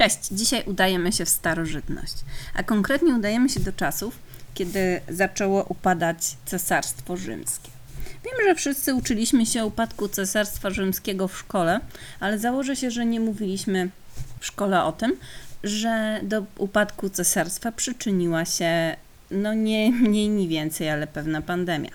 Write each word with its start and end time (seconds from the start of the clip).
Cześć, 0.00 0.18
dzisiaj 0.30 0.62
udajemy 0.66 1.12
się 1.12 1.24
w 1.24 1.28
starożytność, 1.28 2.14
a 2.54 2.62
konkretnie 2.62 3.14
udajemy 3.14 3.48
się 3.48 3.60
do 3.60 3.72
czasów, 3.72 4.18
kiedy 4.54 5.00
zaczęło 5.08 5.64
upadać 5.64 6.36
Cesarstwo 6.44 7.16
Rzymskie. 7.16 7.70
Wiem, 8.24 8.34
że 8.48 8.54
wszyscy 8.54 8.94
uczyliśmy 8.94 9.46
się 9.46 9.62
o 9.62 9.66
upadku 9.66 10.08
Cesarstwa 10.08 10.70
Rzymskiego 10.70 11.28
w 11.28 11.38
szkole, 11.38 11.80
ale 12.20 12.38
założę 12.38 12.76
się, 12.76 12.90
że 12.90 13.06
nie 13.06 13.20
mówiliśmy 13.20 13.90
w 14.38 14.46
szkole 14.46 14.84
o 14.84 14.92
tym, 14.92 15.16
że 15.64 16.20
do 16.22 16.44
upadku 16.58 17.10
cesarstwa 17.10 17.72
przyczyniła 17.72 18.44
się, 18.44 18.96
no 19.30 19.54
nie 19.54 19.92
mniej, 19.92 20.28
ni 20.28 20.48
więcej, 20.48 20.90
ale 20.90 21.06
pewna 21.06 21.42
pandemia. 21.42 21.90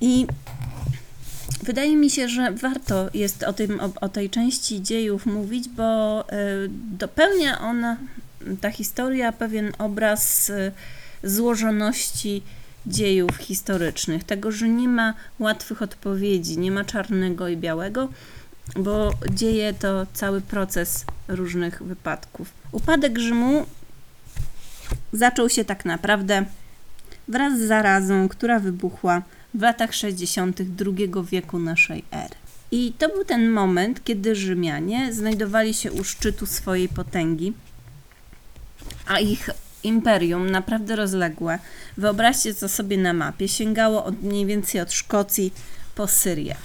I 0.00 0.26
Wydaje 1.62 1.96
mi 1.96 2.10
się, 2.10 2.28
że 2.28 2.52
warto 2.52 3.10
jest 3.14 3.42
o, 3.42 3.52
tym, 3.52 3.80
o, 3.80 3.90
o 4.00 4.08
tej 4.08 4.30
części 4.30 4.82
dziejów 4.82 5.26
mówić, 5.26 5.68
bo 5.68 6.20
y, 6.22 6.34
dopełnia 6.98 7.60
ona, 7.60 7.96
ta 8.60 8.70
historia, 8.70 9.32
pewien 9.32 9.72
obraz 9.78 10.50
y, 10.50 10.72
złożoności 11.22 12.42
dziejów 12.86 13.36
historycznych, 13.36 14.24
tego, 14.24 14.52
że 14.52 14.68
nie 14.68 14.88
ma 14.88 15.14
łatwych 15.38 15.82
odpowiedzi, 15.82 16.58
nie 16.58 16.70
ma 16.70 16.84
czarnego 16.84 17.48
i 17.48 17.56
białego, 17.56 18.08
bo 18.76 19.12
dzieje 19.30 19.74
to 19.74 20.06
cały 20.12 20.40
proces 20.40 21.04
różnych 21.28 21.82
wypadków. 21.82 22.50
Upadek 22.72 23.18
Rzymu 23.18 23.66
zaczął 25.12 25.48
się 25.48 25.64
tak 25.64 25.84
naprawdę 25.84 26.44
wraz 27.28 27.58
z 27.58 27.68
zarazą, 27.68 28.28
która 28.28 28.58
wybuchła 28.58 29.22
w 29.56 29.62
latach 29.62 29.94
60. 29.94 30.60
II 30.86 31.10
wieku 31.30 31.58
naszej 31.58 32.04
ery. 32.10 32.34
I 32.70 32.92
to 32.98 33.08
był 33.08 33.24
ten 33.24 33.50
moment, 33.50 34.04
kiedy 34.04 34.34
Rzymianie 34.34 35.12
znajdowali 35.12 35.74
się 35.74 35.92
u 35.92 36.04
szczytu 36.04 36.46
swojej 36.46 36.88
potęgi, 36.88 37.52
a 39.06 39.20
ich 39.20 39.50
imperium, 39.84 40.50
naprawdę 40.50 40.96
rozległe, 40.96 41.58
wyobraźcie 41.96 42.54
to 42.54 42.68
sobie 42.68 42.98
na 42.98 43.12
mapie, 43.12 43.48
sięgało 43.48 44.04
od, 44.04 44.22
mniej 44.22 44.46
więcej 44.46 44.80
od 44.80 44.92
Szkocji 44.92 45.52
po 45.94 46.06
Syrię. 46.06 46.56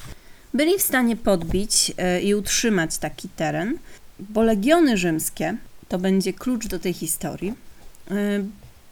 Byli 0.53 0.77
w 0.77 0.81
stanie 0.81 1.15
podbić 1.15 1.91
e, 1.97 2.21
i 2.21 2.35
utrzymać 2.35 2.97
taki 2.97 3.29
teren, 3.29 3.77
bo 4.19 4.43
legiony 4.43 4.97
rzymskie, 4.97 5.57
to 5.87 5.99
będzie 5.99 6.33
klucz 6.33 6.67
do 6.67 6.79
tej 6.79 6.93
historii, 6.93 7.53
e, 8.11 8.13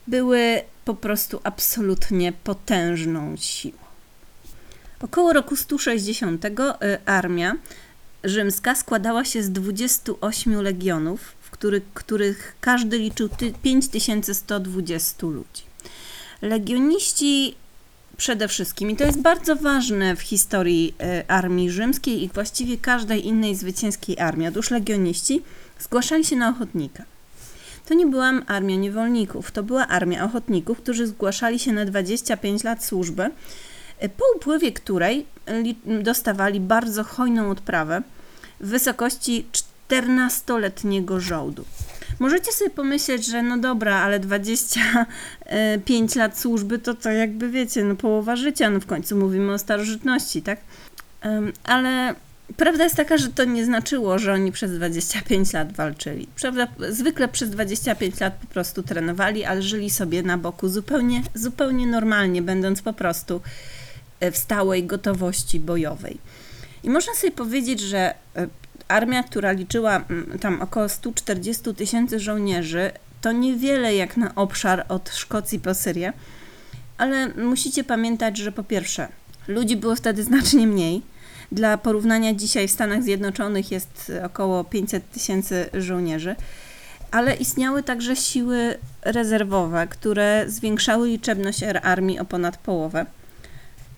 były 0.07 0.61
po 0.85 0.95
prostu 0.95 1.39
absolutnie 1.43 2.33
potężną 2.33 3.35
siłą. 3.37 3.88
Około 5.01 5.33
roku 5.33 5.55
160 5.55 6.45
y, 6.45 6.49
armia 7.05 7.55
rzymska 8.23 8.75
składała 8.75 9.25
się 9.25 9.43
z 9.43 9.49
28 9.49 10.61
legionów, 10.61 11.21
w 11.41 11.49
których, 11.49 11.83
których 11.93 12.55
każdy 12.61 12.97
liczył 12.97 13.29
5120 13.63 15.27
ludzi. 15.27 15.63
Legioniści 16.41 17.55
przede 18.17 18.47
wszystkim, 18.47 18.89
i 18.91 18.95
to 18.95 19.03
jest 19.03 19.21
bardzo 19.21 19.55
ważne 19.55 20.15
w 20.15 20.21
historii 20.21 20.95
y, 21.21 21.27
armii 21.27 21.71
rzymskiej 21.71 22.23
i 22.23 22.29
właściwie 22.29 22.77
każdej 22.77 23.27
innej 23.27 23.55
zwycięskiej 23.55 24.19
armii, 24.19 24.47
otóż 24.47 24.71
legioniści 24.71 25.41
zgłaszali 25.79 26.25
się 26.25 26.35
na 26.35 26.49
ochotnika. 26.49 27.03
To 27.85 27.93
nie 27.93 28.05
była 28.05 28.31
armia 28.47 28.75
niewolników, 28.75 29.51
to 29.51 29.63
była 29.63 29.87
armia 29.87 30.25
ochotników, 30.25 30.81
którzy 30.81 31.07
zgłaszali 31.07 31.59
się 31.59 31.73
na 31.73 31.85
25 31.85 32.63
lat 32.63 32.85
służby 32.85 33.29
po 34.17 34.23
upływie 34.35 34.71
której 34.71 35.25
dostawali 35.85 36.59
bardzo 36.59 37.03
hojną 37.03 37.49
odprawę 37.49 38.01
w 38.59 38.67
wysokości 38.67 39.45
14-letniego 39.89 41.19
żołdu. 41.19 41.65
Możecie 42.19 42.51
sobie 42.51 42.69
pomyśleć, 42.69 43.25
że 43.25 43.43
no 43.43 43.57
dobra, 43.57 43.95
ale 43.95 44.19
25 44.19 46.15
lat 46.15 46.39
służby 46.39 46.79
to 46.79 46.93
to 46.93 47.11
jakby 47.11 47.49
wiecie, 47.49 47.83
no 47.83 47.95
połowa 47.95 48.35
życia, 48.35 48.69
no 48.69 48.79
w 48.79 48.85
końcu 48.85 49.17
mówimy 49.17 49.53
o 49.53 49.57
starożytności, 49.57 50.41
tak? 50.41 50.59
Ale 51.63 52.15
prawda 52.57 52.83
jest 52.83 52.95
taka, 52.95 53.17
że 53.17 53.27
to 53.27 53.43
nie 53.43 53.65
znaczyło, 53.65 54.19
że 54.19 54.33
oni 54.33 54.51
przez 54.51 54.71
25 54.71 55.53
lat 55.53 55.73
walczyli. 55.73 56.27
Prawda, 56.41 56.67
zwykle 56.89 57.27
przez 57.27 57.49
25 57.49 58.19
lat 58.19 58.33
po 58.41 58.47
prostu 58.47 58.83
trenowali, 58.83 59.45
ale 59.45 59.61
żyli 59.61 59.89
sobie 59.89 60.23
na 60.23 60.37
boku 60.37 60.69
zupełnie, 60.69 61.21
zupełnie 61.35 61.87
normalnie, 61.87 62.41
będąc 62.41 62.81
po 62.81 62.93
prostu 62.93 63.41
w 64.31 64.37
stałej 64.37 64.83
gotowości 64.83 65.59
bojowej. 65.59 66.17
I 66.83 66.89
można 66.89 67.13
sobie 67.13 67.31
powiedzieć, 67.31 67.79
że 67.79 68.13
e, 68.35 68.47
armia, 68.87 69.23
która 69.23 69.51
liczyła 69.51 70.03
tam 70.41 70.61
około 70.61 70.89
140 70.89 71.75
tysięcy 71.75 72.19
żołnierzy, 72.19 72.91
to 73.21 73.31
niewiele 73.31 73.95
jak 73.95 74.17
na 74.17 74.35
obszar 74.35 74.85
od 74.89 75.09
Szkocji 75.09 75.59
po 75.59 75.73
Syrię, 75.73 76.13
ale 76.97 77.27
musicie 77.27 77.83
pamiętać, 77.83 78.37
że 78.37 78.51
po 78.51 78.63
pierwsze, 78.63 79.07
ludzi 79.47 79.77
było 79.77 79.95
wtedy 79.95 80.23
znacznie 80.23 80.67
mniej. 80.67 81.01
Dla 81.51 81.77
porównania 81.77 82.33
dzisiaj 82.33 82.67
w 82.67 82.71
Stanach 82.71 83.03
Zjednoczonych 83.03 83.71
jest 83.71 84.11
około 84.23 84.63
500 84.63 85.11
tysięcy 85.11 85.69
żołnierzy, 85.73 86.35
ale 87.11 87.35
istniały 87.35 87.83
także 87.83 88.15
siły 88.15 88.77
rezerwowe, 89.01 89.87
które 89.87 90.45
zwiększały 90.47 91.07
liczebność 91.07 91.63
armii 91.63 92.19
o 92.19 92.25
ponad 92.25 92.57
połowę. 92.57 93.05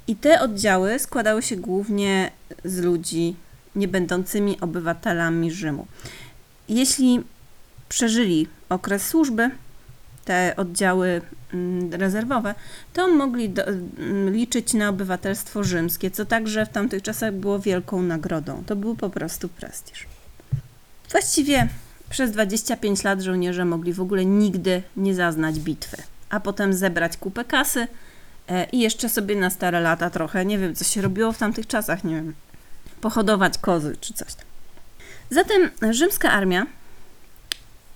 I 0.08 0.16
te 0.16 0.42
oddziały 0.42 1.00
składały 1.00 1.42
się 1.42 1.56
głównie 1.56 2.32
z 2.66 2.80
ludzi 2.80 3.36
nie 3.76 3.88
będącymi 3.88 4.60
obywatelami 4.62 5.52
Rzymu. 5.52 5.88
Jeśli 6.70 7.24
przeżyli 7.90 8.48
okres 8.70 9.08
służby, 9.08 9.50
te 10.26 10.54
oddziały 10.58 11.22
mm, 11.54 11.94
rezerwowe, 11.94 12.56
to 12.94 13.08
mogli 13.08 13.50
do, 13.50 13.68
mm, 13.68 14.34
liczyć 14.34 14.74
na 14.74 14.90
obywatelstwo 14.90 15.64
rzymskie, 15.64 16.12
co 16.12 16.26
także 16.26 16.66
w 16.66 16.70
tamtych 16.70 17.04
czasach 17.04 17.34
było 17.34 17.60
wielką 17.60 18.02
nagrodą. 18.02 18.64
To 18.66 18.76
był 18.76 18.96
po 18.96 19.10
prostu 19.10 19.50
prestiż. 19.50 20.08
Właściwie 21.12 21.68
przez 22.10 22.32
25 22.32 23.04
lat 23.04 23.22
żołnierze 23.22 23.66
mogli 23.66 23.94
w 23.94 24.02
ogóle 24.02 24.26
nigdy 24.26 24.84
nie 24.98 25.16
zaznać 25.16 25.60
bitwy, 25.60 25.98
a 26.30 26.40
potem 26.40 26.74
zebrać 26.74 27.18
kupę 27.18 27.46
kasy 27.46 27.88
i 28.72 28.80
jeszcze 28.80 29.10
sobie 29.10 29.36
na 29.36 29.50
stare 29.50 29.80
lata 29.80 30.10
trochę, 30.10 30.46
nie 30.46 30.58
wiem, 30.58 30.76
co 30.76 30.84
się 30.84 31.02
robiło 31.02 31.32
w 31.32 31.38
tamtych 31.38 31.68
czasach, 31.68 32.04
nie 32.04 32.16
wiem, 32.16 32.34
pohodować 33.02 33.58
kozy 33.58 33.96
czy 34.02 34.14
coś 34.14 34.34
tam. 34.34 34.46
Zatem 35.30 35.70
rzymska 35.92 36.32
armia 36.32 36.66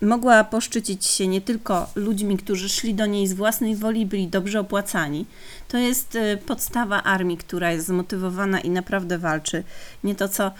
mogła 0.01 0.43
poszczycić 0.43 1.05
się 1.05 1.27
nie 1.27 1.41
tylko 1.41 1.87
ludźmi, 1.95 2.37
którzy 2.37 2.69
szli 2.69 2.93
do 2.93 3.05
niej 3.05 3.27
z 3.27 3.33
własnej 3.33 3.75
woli, 3.75 4.05
byli 4.05 4.27
dobrze 4.27 4.59
opłacani. 4.59 5.25
To 5.67 5.77
jest 5.77 6.15
e, 6.15 6.37
podstawa 6.37 7.03
armii, 7.03 7.37
która 7.37 7.71
jest 7.71 7.87
zmotywowana 7.87 8.59
i 8.59 8.69
naprawdę 8.69 9.17
walczy. 9.17 9.63
Nie 10.03 10.15
to 10.15 10.29
co 10.29 10.51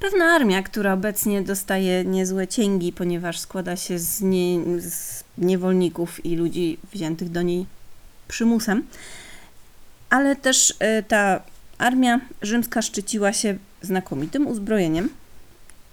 pewna 0.00 0.24
armia, 0.24 0.62
która 0.62 0.92
obecnie 0.92 1.42
dostaje 1.42 2.04
niezłe 2.04 2.48
cięgi, 2.48 2.92
ponieważ 2.92 3.38
składa 3.38 3.76
się 3.76 3.98
z, 3.98 4.20
nie, 4.20 4.80
z 4.80 5.24
niewolników 5.38 6.24
i 6.24 6.36
ludzi 6.36 6.78
wziętych 6.92 7.30
do 7.30 7.42
niej 7.42 7.66
przymusem 8.28 8.82
ale 10.10 10.36
też 10.36 10.74
e, 10.78 11.02
ta 11.02 11.42
armia 11.78 12.20
rzymska 12.42 12.82
szczyciła 12.82 13.32
się 13.32 13.56
znakomitym 13.82 14.46
uzbrojeniem. 14.46 15.08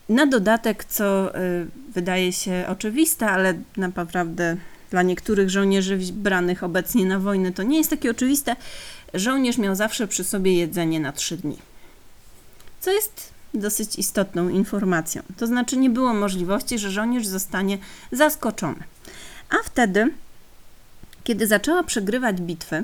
Na 0.09 0.25
dodatek, 0.25 0.85
co 0.85 1.35
e, 1.35 1.39
wydaje 1.89 2.33
się 2.33 2.65
oczywiste, 2.67 3.29
ale 3.29 3.53
naprawdę 3.77 4.57
dla 4.91 5.01
niektórych 5.01 5.49
żołnierzy 5.49 5.97
branych 6.13 6.63
obecnie 6.63 7.05
na 7.05 7.19
wojnę 7.19 7.51
to 7.51 7.63
nie 7.63 7.77
jest 7.77 7.89
takie 7.89 8.11
oczywiste, 8.11 8.55
żołnierz 9.13 9.57
miał 9.57 9.75
zawsze 9.75 10.07
przy 10.07 10.23
sobie 10.23 10.57
jedzenie 10.57 10.99
na 10.99 11.11
trzy 11.11 11.37
dni. 11.37 11.57
Co 12.79 12.91
jest 12.91 13.29
dosyć 13.53 13.95
istotną 13.95 14.49
informacją. 14.49 15.21
To 15.37 15.47
znaczy, 15.47 15.77
nie 15.77 15.89
było 15.89 16.13
możliwości, 16.13 16.79
że 16.79 16.91
żołnierz 16.91 17.27
zostanie 17.27 17.77
zaskoczony. 18.11 18.83
A 19.49 19.55
wtedy, 19.65 20.13
kiedy 21.23 21.47
zaczęła 21.47 21.83
przegrywać 21.83 22.41
bitwy, 22.41 22.83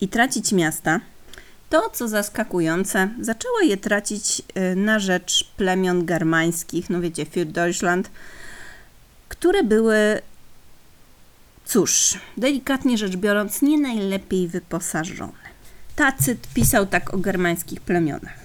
i 0.00 0.08
tracić 0.08 0.52
miasta, 0.52 1.00
to, 1.70 1.90
co 1.92 2.08
zaskakujące, 2.08 3.08
zaczęła 3.20 3.62
je 3.62 3.76
tracić 3.76 4.42
y, 4.72 4.76
na 4.76 4.98
rzecz 4.98 5.44
plemion 5.56 6.06
germańskich, 6.06 6.90
no 6.90 7.00
wiecie, 7.00 7.24
für 7.24 7.44
Deutschland, 7.44 8.10
które 9.28 9.62
były, 9.62 10.20
cóż, 11.64 12.18
delikatnie 12.36 12.98
rzecz 12.98 13.16
biorąc, 13.16 13.62
nie 13.62 13.78
najlepiej 13.78 14.48
wyposażone. 14.48 15.44
Tacyt 15.96 16.48
pisał 16.54 16.86
tak 16.86 17.14
o 17.14 17.18
germańskich 17.18 17.80
plemionach. 17.80 18.44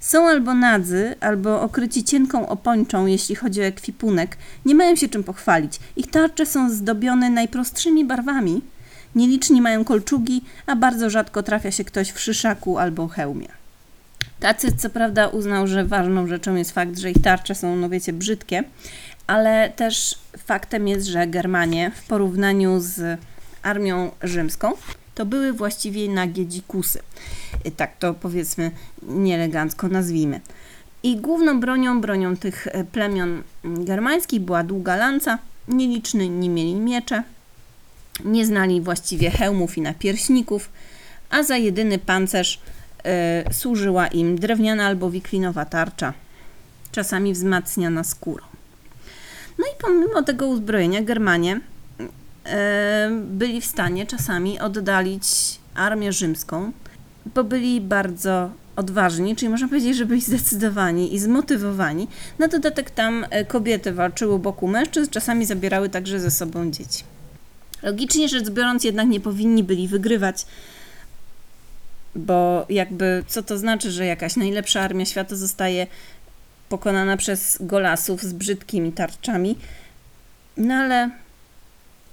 Są 0.00 0.28
albo 0.28 0.54
nadzy, 0.54 1.14
albo 1.20 1.62
okryci 1.62 2.04
cienką 2.04 2.48
opończą, 2.48 3.06
jeśli 3.06 3.34
chodzi 3.34 3.60
o 3.60 3.64
ekwipunek, 3.64 4.36
nie 4.64 4.74
mają 4.74 4.96
się 4.96 5.08
czym 5.08 5.24
pochwalić. 5.24 5.80
Ich 5.96 6.10
tarcze 6.10 6.46
są 6.46 6.70
zdobione 6.70 7.30
najprostszymi 7.30 8.04
barwami– 8.04 8.60
Nieliczni 9.14 9.60
mają 9.60 9.84
kolczugi, 9.84 10.44
a 10.66 10.76
bardzo 10.76 11.10
rzadko 11.10 11.42
trafia 11.42 11.70
się 11.70 11.84
ktoś 11.84 12.10
w 12.10 12.20
szyszaku 12.20 12.78
albo 12.78 13.08
hełmie. 13.08 13.48
Tacy 14.40 14.72
co 14.76 14.90
prawda 14.90 15.28
uznał, 15.28 15.66
że 15.66 15.84
ważną 15.84 16.26
rzeczą 16.26 16.54
jest 16.54 16.70
fakt, 16.70 16.98
że 16.98 17.10
ich 17.10 17.22
tarcze 17.22 17.54
są, 17.54 17.76
no 17.76 17.88
wiecie, 17.88 18.12
brzydkie, 18.12 18.64
ale 19.26 19.72
też 19.76 20.18
faktem 20.38 20.88
jest, 20.88 21.06
że 21.06 21.26
Germanie 21.26 21.90
w 21.94 22.06
porównaniu 22.06 22.80
z 22.80 23.20
armią 23.62 24.10
rzymską 24.22 24.72
to 25.14 25.26
były 25.26 25.52
właściwie 25.52 26.08
nagie 26.08 26.46
dzikusy. 26.46 26.98
Tak 27.76 27.96
to 27.98 28.14
powiedzmy 28.14 28.70
nieelegancko 29.02 29.88
nazwijmy. 29.88 30.40
I 31.02 31.16
główną 31.16 31.60
bronią, 31.60 32.00
bronią 32.00 32.36
tych 32.36 32.68
plemion 32.92 33.42
germańskich 33.64 34.40
była 34.40 34.62
długa 34.62 34.96
lanca. 34.96 35.38
Nieliczni 35.68 36.30
nie 36.30 36.48
mieli 36.48 36.74
miecze, 36.74 37.22
nie 38.24 38.46
znali 38.46 38.80
właściwie 38.80 39.30
hełmów 39.30 39.78
i 39.78 39.80
napierśników, 39.80 40.70
a 41.30 41.42
za 41.42 41.56
jedyny 41.56 41.98
pancerz 41.98 42.60
y, 43.50 43.54
służyła 43.54 44.06
im 44.06 44.38
drewniana 44.38 44.86
albo 44.86 45.10
wiklinowa 45.10 45.64
tarcza, 45.64 46.12
czasami 46.92 47.32
wzmacniana 47.32 48.04
skórą. 48.04 48.44
No 49.58 49.66
i 49.66 49.82
pomimo 49.82 50.22
tego 50.22 50.46
uzbrojenia 50.46 51.02
Germanie 51.02 51.56
y, 51.56 51.60
byli 53.24 53.60
w 53.60 53.66
stanie 53.66 54.06
czasami 54.06 54.60
oddalić 54.60 55.24
armię 55.74 56.12
rzymską, 56.12 56.72
bo 57.34 57.44
byli 57.44 57.80
bardzo 57.80 58.50
odważni, 58.76 59.36
czyli 59.36 59.48
można 59.48 59.68
powiedzieć, 59.68 59.96
że 59.96 60.06
byli 60.06 60.20
zdecydowani 60.20 61.14
i 61.14 61.18
zmotywowani. 61.18 62.08
Na 62.38 62.48
dodatek 62.48 62.90
tam 62.90 63.26
kobiety 63.48 63.92
walczyły 63.92 64.38
boku 64.38 64.68
mężczyzn, 64.68 65.10
czasami 65.10 65.46
zabierały 65.46 65.88
także 65.88 66.20
ze 66.20 66.30
sobą 66.30 66.70
dzieci. 66.70 67.04
Logicznie 67.82 68.28
rzecz 68.28 68.50
biorąc, 68.50 68.84
jednak 68.84 69.08
nie 69.08 69.20
powinni 69.20 69.64
byli 69.64 69.88
wygrywać, 69.88 70.46
bo 72.14 72.66
jakby 72.68 73.24
co 73.26 73.42
to 73.42 73.58
znaczy, 73.58 73.90
że 73.90 74.06
jakaś 74.06 74.36
najlepsza 74.36 74.80
armia 74.80 75.04
świata 75.06 75.36
zostaje 75.36 75.86
pokonana 76.68 77.16
przez 77.16 77.58
golasów 77.60 78.22
z 78.22 78.32
brzydkimi 78.32 78.92
tarczami. 78.92 79.58
No 80.56 80.74
ale 80.74 81.10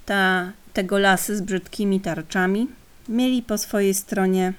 ta, 0.06 0.52
te 0.72 0.84
golasy 0.84 1.36
z 1.36 1.40
brzydkimi 1.40 2.00
tarczami 2.00 2.66
mieli 3.08 3.42
po 3.42 3.58
swojej 3.58 3.94
stronie 3.94 4.52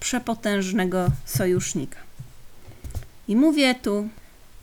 przepotężnego 0.00 1.10
sojusznika. 1.24 1.98
I 3.28 3.36
mówię 3.36 3.74
tu 3.74 4.08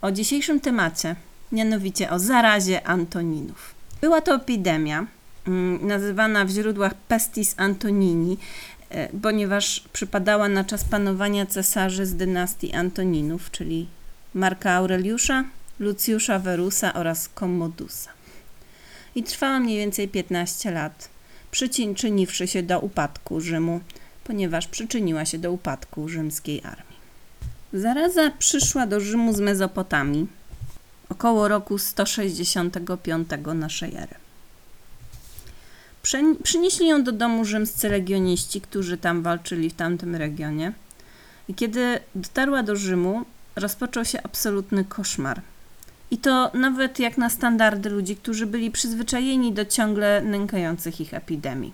o 0.01 0.11
dzisiejszym 0.11 0.59
temacie, 0.59 1.15
mianowicie 1.51 2.09
o 2.09 2.19
zarazie 2.19 2.87
Antoninów. 2.87 3.74
Była 4.01 4.21
to 4.21 4.35
epidemia, 4.35 5.07
mm, 5.47 5.87
nazywana 5.87 6.45
w 6.45 6.49
źródłach 6.49 6.93
pestis 6.93 7.55
Antonini, 7.57 8.37
e, 8.89 9.09
ponieważ 9.21 9.83
przypadała 9.93 10.49
na 10.49 10.63
czas 10.63 10.83
panowania 10.83 11.45
cesarzy 11.45 12.05
z 12.05 12.15
dynastii 12.15 12.73
Antoninów, 12.73 13.51
czyli 13.51 13.87
Marka 14.33 14.71
Aureliusza, 14.71 15.43
Lucjusza 15.79 16.39
Verusa 16.39 16.93
oraz 16.93 17.29
Commodusa. 17.39 18.09
I 19.15 19.23
trwała 19.23 19.59
mniej 19.59 19.77
więcej 19.77 20.07
15 20.07 20.71
lat, 20.71 21.09
przyczyniwszy 21.51 22.47
się 22.47 22.63
do 22.63 22.79
upadku 22.79 23.41
Rzymu, 23.41 23.79
ponieważ 24.23 24.67
przyczyniła 24.67 25.25
się 25.25 25.37
do 25.37 25.51
upadku 25.51 26.09
rzymskiej 26.09 26.61
armii. 26.63 26.95
Zaraza 27.73 28.31
przyszła 28.39 28.87
do 28.87 28.99
Rzymu 28.99 29.33
z 29.33 29.39
Mezopotamii, 29.39 30.27
około 31.09 31.47
roku 31.47 31.77
165 31.77 33.27
naszej 33.55 33.95
ery. 33.95 34.15
Przynieśli 36.43 36.87
ją 36.87 37.03
do 37.03 37.11
domu 37.11 37.45
rzymscy 37.45 37.89
legioniści, 37.89 38.61
którzy 38.61 38.97
tam 38.97 39.21
walczyli 39.21 39.69
w 39.69 39.73
tamtym 39.73 40.15
regionie. 40.15 40.73
I 41.47 41.53
kiedy 41.53 41.99
dotarła 42.15 42.63
do 42.63 42.75
Rzymu, 42.75 43.25
rozpoczął 43.55 44.05
się 44.05 44.23
absolutny 44.23 44.85
koszmar. 44.85 45.41
I 46.11 46.17
to 46.17 46.51
nawet 46.53 46.99
jak 46.99 47.17
na 47.17 47.29
standardy 47.29 47.89
ludzi, 47.89 48.15
którzy 48.15 48.45
byli 48.45 48.71
przyzwyczajeni 48.71 49.53
do 49.53 49.65
ciągle 49.65 50.21
nękających 50.21 51.01
ich 51.01 51.13
epidemii. 51.13 51.73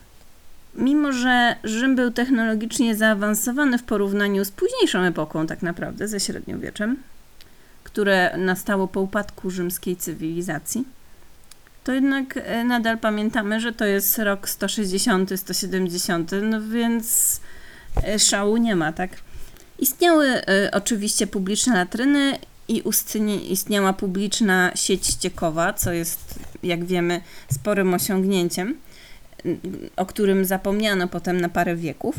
Mimo, 0.76 1.12
że 1.12 1.56
Rzym 1.64 1.96
był 1.96 2.12
technologicznie 2.12 2.96
zaawansowany 2.96 3.78
w 3.78 3.84
porównaniu 3.84 4.46
z 4.46 4.52
późniejszą 4.52 5.00
epoką, 5.00 5.48
tak 5.48 5.62
naprawdę, 5.62 6.08
ze 6.08 6.20
średniowieczem, 6.20 6.98
które 7.84 8.38
nastało 8.38 8.88
po 8.88 9.02
upadku 9.02 9.50
rzymskiej 9.50 9.96
cywilizacji, 9.96 10.86
to 11.84 11.92
jednak 11.92 12.38
e, 12.38 12.64
nadal 12.64 12.98
pamiętamy, 12.98 13.60
że 13.60 13.74
to 13.74 13.86
jest 13.86 14.18
rok 14.18 14.50
160, 14.50 15.30
170, 15.36 16.32
no 16.42 16.62
więc 16.62 17.40
e, 18.04 18.20
szału 18.20 18.58
nie 18.58 18.76
ma, 18.76 18.94
tak? 18.94 19.12
Istniały 19.80 20.28
y, 20.28 20.72
oczywiście 20.72 21.28
publiczne 21.28 21.74
latryny 21.74 22.38
i 22.68 22.84
istniała 23.50 23.94
publiczna 23.94 24.72
sieć 24.76 25.08
ściekowa, 25.08 25.74
co 25.74 25.92
jest, 25.92 26.40
jak 26.64 26.86
wiemy, 26.86 27.22
sporym 27.54 27.94
osiągnięciem, 27.94 28.78
o 29.96 30.06
którym 30.06 30.46
zapomniano 30.46 31.08
potem 31.08 31.42
na 31.42 31.50
parę 31.50 31.76
wieków 31.76 32.16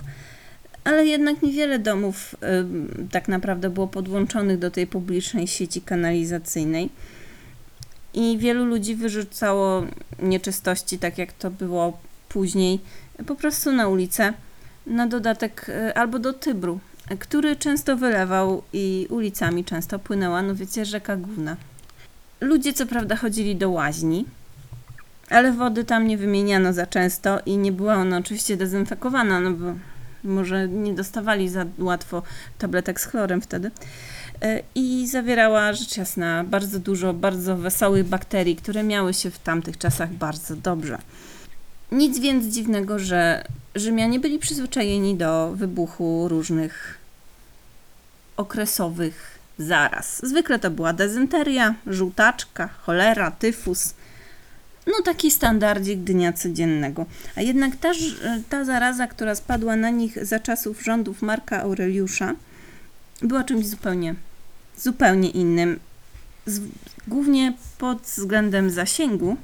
ale 0.85 1.07
jednak 1.07 1.43
niewiele 1.43 1.79
domów 1.79 2.35
y, 2.35 3.09
tak 3.09 3.29
naprawdę 3.29 3.71
było 3.71 3.89
podłączonych 3.89 4.59
do 4.59 4.71
tej 4.71 4.87
publicznej 4.87 5.47
sieci 5.47 5.81
kanalizacyjnej. 5.81 6.91
I 8.15 8.39
wielu 8.39 8.65
ludzi 8.65 8.95
wyrzucało 8.95 9.87
nieczystości, 10.23 10.99
tak 10.99 11.19
jak 11.19 11.33
to 11.33 11.51
było 11.51 11.99
później, 12.29 12.81
po 13.27 13.35
prostu 13.35 13.73
na 13.73 13.89
ulicę, 13.89 14.33
na 14.87 15.07
dodatek 15.07 15.69
y, 15.69 15.95
albo 15.95 16.19
do 16.19 16.33
Tybru, 16.33 16.81
który 17.19 17.57
często 17.57 17.97
wylewał 17.97 18.63
i 18.73 19.07
ulicami 19.11 19.65
często 19.65 19.99
płynęła, 19.99 20.43
no 20.43 20.55
wiecie, 20.55 20.85
rzeka 20.85 21.17
główna. 21.17 21.57
Ludzie 22.41 22.73
co 22.73 22.87
prawda 22.87 23.17
chodzili 23.17 23.57
do 23.57 23.71
łaźni, 23.71 24.25
ale 25.31 25.53
wody 25.53 25.85
tam 25.85 26.07
nie 26.07 26.19
wymieniano 26.19 26.73
za 26.73 26.87
często 26.87 27.41
i 27.47 27.57
nie 27.57 27.73
była 27.73 27.95
ona 27.95 28.19
oczywiście 28.19 28.57
dezynfekowana, 28.57 29.41
no 29.41 29.51
bo 29.51 29.75
może 30.25 30.69
nie 30.69 30.95
dostawali 30.95 31.49
za 31.49 31.65
łatwo 31.79 32.23
tabletek 32.59 33.01
z 33.01 33.05
chlorem 33.05 33.41
wtedy. 33.41 33.71
E, 34.43 34.63
I 34.75 35.09
zawierała 35.09 35.73
rzecz 35.73 35.97
jasna 35.97 36.45
bardzo 36.45 36.79
dużo 36.79 37.13
bardzo 37.15 37.57
wesołych 37.57 38.07
bakterii, 38.07 38.57
które 38.57 38.83
miały 38.83 39.15
się 39.15 39.31
w 39.31 39.39
tamtych 39.39 39.79
czasach 39.79 40.13
bardzo 40.13 40.57
dobrze. 40.57 40.99
Nic 41.93 42.19
więc 42.19 42.55
dziwnego, 42.55 42.99
że 42.99 43.45
Rzymianie 43.75 44.21
byli 44.21 44.39
przyzwyczajeni 44.39 45.15
do 45.15 45.53
wybuchu 45.55 46.29
różnych 46.29 46.99
okresowych 48.37 49.39
zaraz. 49.59 50.27
Zwykle 50.27 50.59
to 50.59 50.71
była 50.71 50.93
dezynteria, 50.93 51.75
żółtaczka, 51.87 52.69
cholera, 52.69 53.31
tyfus, 53.31 53.95
no 54.87 54.93
taki 55.05 55.31
standardzik 55.31 56.01
dnia 56.01 56.33
codziennego. 56.33 57.07
A 57.37 57.41
jednak 57.41 57.77
ta, 57.77 57.93
ta 58.49 58.65
zaraza, 58.65 59.07
która 59.07 59.35
spadła 59.35 59.77
na 59.77 59.91
nich 59.91 60.27
za 60.27 60.41
czasów 60.41 60.83
rządów 60.83 61.23
Marka 61.23 61.63
Aureliusza, 61.63 62.35
była 63.23 63.45
czymś 63.45 63.67
zupełnie, 63.67 64.15
zupełnie 64.79 65.31
innym. 65.31 65.81
Z, 66.47 66.61
głównie 67.09 67.53
pod 67.79 68.03
względem 68.03 68.71
zasięgu, 68.71 69.37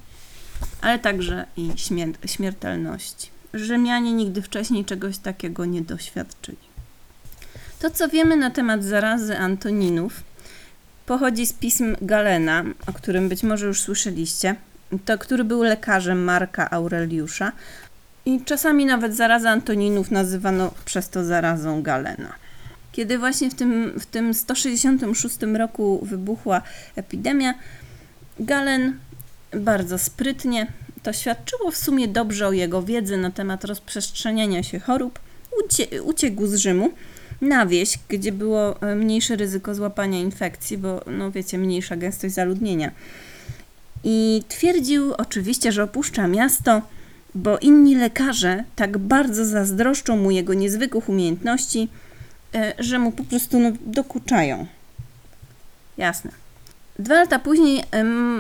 ale 0.81 0.99
także 0.99 1.47
i 1.57 1.73
śmier 1.77 2.09
śmiertelności. 2.27 3.31
Rzymianie 3.55 4.13
nigdy 4.13 4.43
wcześniej 4.43 4.85
czegoś 4.85 5.19
takiego 5.19 5.65
nie 5.65 5.83
doświadczyli. 5.83 6.69
To, 7.79 7.91
co 7.91 8.09
wiemy 8.09 8.37
na 8.37 8.51
temat 8.51 8.85
zarazy 8.85 9.39
Antoninów, 9.39 10.13
pochodzi 11.07 11.47
z 11.47 11.53
pism 11.53 11.97
Galena, 12.03 12.65
o 12.87 12.93
którym 12.93 13.29
być 13.29 13.43
może 13.43 13.67
już 13.67 13.81
słyszeliście– 13.81 14.57
to, 15.05 15.19
który 15.19 15.45
był 15.45 15.63
lekarzem 15.63 16.25
Marka 16.25 16.71
Aureliusza 16.71 17.53
i 18.27 18.45
czasami 18.45 18.87
nawet 18.87 19.17
zarazę 19.17 19.51
Antoninów 19.51 20.11
nazywano 20.11 20.73
przez 20.85 21.09
to 21.09 21.25
zarazą 21.25 21.83
Galena. 21.83 22.33
Kiedy 22.93 23.19
właśnie 23.19 23.51
w 23.51 23.55
tym, 23.55 24.01
w 24.01 24.07
tym 24.07 24.35
166 24.35 25.37
roku 25.57 26.01
wybuchła 26.03 26.63
epidemia, 26.97 27.55
Galen 28.41 28.99
bardzo 29.53 29.99
sprytnie, 29.99 30.67
to 31.03 31.13
świadczyło 31.13 31.71
w 31.71 31.77
sumie 31.77 32.09
dobrze 32.09 32.47
o 32.47 32.53
jego 32.53 32.83
wiedzy 32.83 33.17
na 33.17 33.31
temat 33.31 33.65
rozprzestrzeniania 33.65 34.63
się 34.63 34.81
chorób, 34.81 35.19
ucie, 35.65 36.03
uciekł 36.03 36.47
z 36.47 36.55
Rzymu 36.55 36.91
na 37.41 37.67
wieś, 37.67 37.99
gdzie 38.09 38.33
było 38.33 38.75
mniejsze 38.97 39.37
ryzyko 39.37 39.75
złapania 39.75 40.19
infekcji, 40.19 40.79
bo 40.79 41.05
no 41.07 41.31
wiecie, 41.31 41.59
mniejsza 41.59 41.97
gęstość 41.97 42.35
zaludnienia 42.35 42.91
i 44.05 44.43
twierdził 44.49 45.15
oczywiście, 45.15 45.73
że 45.73 45.83
opuszcza 45.83 46.27
miasto, 46.27 46.83
bo 47.35 47.59
inni 47.59 47.95
lekarze 47.95 48.65
tak 48.77 48.99
bardzo 48.99 49.45
zazdroszczą 49.45 50.17
mu 50.17 50.31
jego 50.31 50.55
niezwykłych 50.55 51.09
umiejętności, 51.09 51.89
e, 52.55 52.75
że 52.79 52.99
mu 52.99 53.13
po 53.13 53.25
prostu 53.25 53.61
no, 53.61 53.73
dokuczają. 53.87 54.67
Jasne. 55.97 56.31
Dwa 56.99 57.15
lata 57.15 57.39
później 57.39 57.85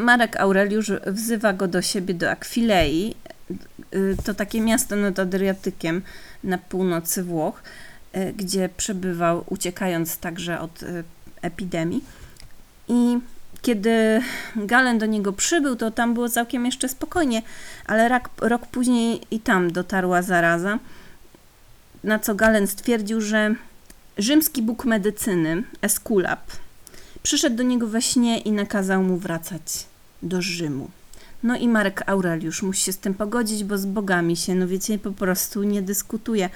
Marek 0.04 0.36
Aureliusz 0.36 0.92
wzywa 1.06 1.52
go 1.52 1.68
do 1.68 1.82
siebie 1.82 2.14
do 2.14 2.30
Akwilei. 2.30 3.14
E, 3.90 4.22
to 4.24 4.34
takie 4.34 4.60
miasto 4.60 4.96
nad 4.96 5.18
Adriatykiem 5.18 6.02
na 6.44 6.58
północy 6.58 7.22
Włoch. 7.22 7.62
e, 8.12 8.32
gdzie 8.32 8.68
przebywał, 8.76 9.44
uciekając 9.46 10.18
także 10.18 10.60
od 10.60 10.82
e, 10.82 11.04
epidemii. 11.42 12.04
I 12.88 13.18
kiedy 13.62 14.22
Galen 14.56 14.98
do 14.98 15.06
niego 15.06 15.32
przybył, 15.32 15.76
to 15.76 15.90
tam 15.90 16.14
było 16.14 16.28
całkiem 16.28 16.66
jeszcze 16.66 16.88
spokojnie, 16.88 17.42
ale 17.86 18.08
rok, 18.08 18.30
rok 18.40 18.66
później 18.66 19.20
i 19.30 19.40
tam 19.40 19.72
dotarła 19.72 20.22
zaraza, 20.22 20.78
na 22.04 22.18
co 22.18 22.34
Galen 22.34 22.66
stwierdził, 22.66 23.20
że 23.20 23.54
rzymski 24.18 24.62
bóg 24.62 24.84
medycyny, 24.84 25.62
Eskulap, 25.82 26.40
przyszedł 27.22 27.56
do 27.56 27.62
niego 27.62 27.86
we 27.86 28.02
śnie 28.02 28.38
i 28.38 28.52
nakazał 28.52 29.02
mu 29.02 29.16
wracać 29.16 29.86
do 30.22 30.42
Rzymu. 30.42 30.90
No 31.42 31.56
i 31.56 31.68
Marek 31.68 32.02
Aureliusz 32.06 32.62
musi 32.62 32.82
się 32.82 32.92
z 32.92 32.98
tym 32.98 33.14
pogodzić, 33.14 33.64
bo 33.64 33.78
z 33.78 33.86
bogami 33.86 34.36
się, 34.36 34.54
no 34.54 34.68
wiecie, 34.68 34.98
po 34.98 35.12
prostu 35.12 35.62
nie 35.62 35.82
dyskutuje. 35.82 36.50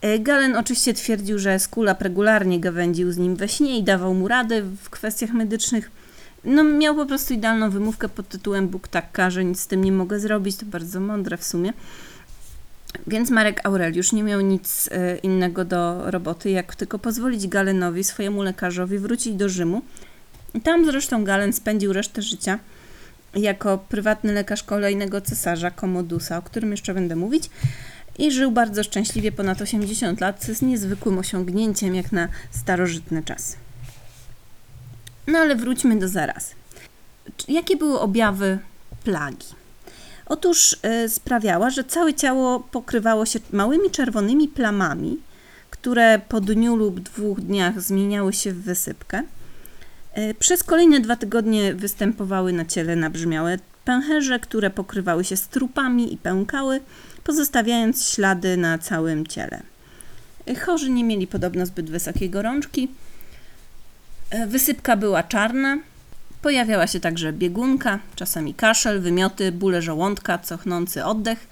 E, 0.00 0.18
Galen 0.18 0.56
oczywiście 0.56 0.94
twierdził, 0.94 1.38
że 1.38 1.52
Eskulap 1.52 2.02
regularnie 2.02 2.60
gawędził 2.60 3.12
z 3.12 3.18
nim 3.18 3.36
we 3.36 3.48
śnie 3.48 3.78
i 3.78 3.82
dawał 3.82 4.14
mu 4.14 4.28
rady 4.28 4.62
w 4.62 4.90
kwestiach 4.90 5.30
medycznych. 5.30 5.90
No 6.44 6.64
miał 6.64 6.94
po 6.94 7.06
prostu 7.06 7.34
idealną 7.34 7.70
wymówkę 7.70 8.08
pod 8.08 8.28
tytułem 8.28 8.68
Bóg 8.68 8.88
tak 8.88 9.12
każe, 9.12 9.44
nic 9.44 9.60
z 9.60 9.66
tym 9.66 9.84
nie 9.84 9.92
mogę 9.92 10.20
zrobić, 10.20 10.56
to 10.56 10.66
bardzo 10.66 11.00
mądre 11.00 11.36
w 11.36 11.44
sumie. 11.44 11.72
Więc 13.06 13.30
Marek 13.30 13.66
Aureliusz 13.66 14.12
nie 14.12 14.22
miał 14.22 14.40
nic 14.40 14.88
e, 14.92 15.16
innego 15.16 15.64
do 15.64 16.10
roboty, 16.10 16.50
jak 16.50 16.76
tylko 16.76 16.98
pozwolić 16.98 17.48
Galenowi, 17.48 18.04
swojemu 18.04 18.42
lekarzowi, 18.42 18.98
wrócić 18.98 19.34
do 19.34 19.48
Rzymu. 19.48 19.82
I 20.54 20.60
tam 20.60 20.86
zresztą 20.86 21.24
Galen 21.24 21.52
spędził 21.52 21.92
resztę 21.92 22.22
życia 22.22 22.58
jako 23.34 23.78
prywatny 23.78 24.32
lekarz 24.32 24.62
kolejnego 24.62 25.20
cesarza, 25.20 25.70
Komodusa, 25.70 26.38
o 26.38 26.42
którym 26.42 26.70
jeszcze 26.70 26.94
będę 26.94 27.16
mówić. 27.16 27.50
I 28.18 28.32
żył 28.32 28.50
bardzo 28.50 28.82
szczęśliwie 28.82 29.32
ponad 29.32 29.62
80 29.62 30.20
lat, 30.20 30.44
co 30.44 30.50
jest 30.50 30.62
niezwykłym 30.62 31.18
osiągnięciem 31.18 31.94
jak 31.94 32.12
na 32.12 32.28
starożytne 32.50 33.22
czasy. 33.22 33.56
No 35.26 35.38
ale 35.38 35.56
wróćmy 35.56 35.98
do 35.98 36.08
zarazy. 36.08 36.54
Jakie 37.48 37.76
były 37.76 38.00
objawy 38.00 38.58
plagi? 39.04 39.46
Otóż 40.26 40.76
y, 41.04 41.08
sprawiała, 41.08 41.70
że 41.70 41.84
całe 41.84 42.14
ciało 42.14 42.60
pokrywało 42.60 43.26
się 43.26 43.38
małymi 43.52 43.90
czerwonymi 43.90 44.48
plamami, 44.48 45.18
które 45.70 46.20
po 46.28 46.40
dniu 46.40 46.76
lub 46.76 47.00
dwóch 47.00 47.40
dniach 47.40 47.80
zmieniały 47.80 48.32
się 48.32 48.52
w 48.52 48.62
wysypkę. 48.62 49.22
Y, 50.18 50.34
przez 50.38 50.64
kolejne 50.64 51.00
dwa 51.00 51.16
tygodnie 51.16 51.74
występowały 51.74 52.52
na 52.52 52.64
ciele 52.64 52.96
nabrzmiałe 52.96 53.58
pęcherze, 53.84 54.40
które 54.40 54.70
pokrywały 54.70 55.24
się 55.24 55.36
strupami 55.36 56.14
i 56.14 56.16
pękały, 56.16 56.80
pozostawiając 57.24 58.08
ślady 58.08 58.56
na 58.56 58.78
całym 58.78 59.26
ciele. 59.26 59.62
Y, 60.48 60.54
chorzy 60.54 60.90
nie 60.90 61.04
mieli 61.04 61.26
podobno 61.26 61.66
zbyt 61.66 61.90
wysokiej 61.90 62.30
gorączki. 62.30 62.88
Wysypka 64.46 64.96
była 64.96 65.22
czarna, 65.22 65.78
Pojawiała 66.42 66.86
się 66.86 67.00
także 67.00 67.32
biegunka, 67.32 67.98
czasami 68.14 68.54
kaszel, 68.54 69.00
wymioty, 69.00 69.52
bóle 69.52 69.82
żołądka, 69.82 70.38
cochnący 70.38 71.04
oddech 71.04 71.46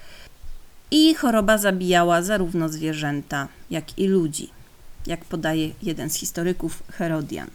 i 0.91 1.13
choroba 1.13 1.57
zabijała 1.57 2.21
zarówno 2.21 2.69
zwierzęta, 2.69 3.47
jak 3.69 3.99
i 3.99 4.07
ludzi, 4.07 4.49
jak 5.07 5.25
podaje 5.25 5.69
jeden 5.83 6.09
z 6.09 6.15
historyków 6.15 6.83
Herodian. 6.91 7.49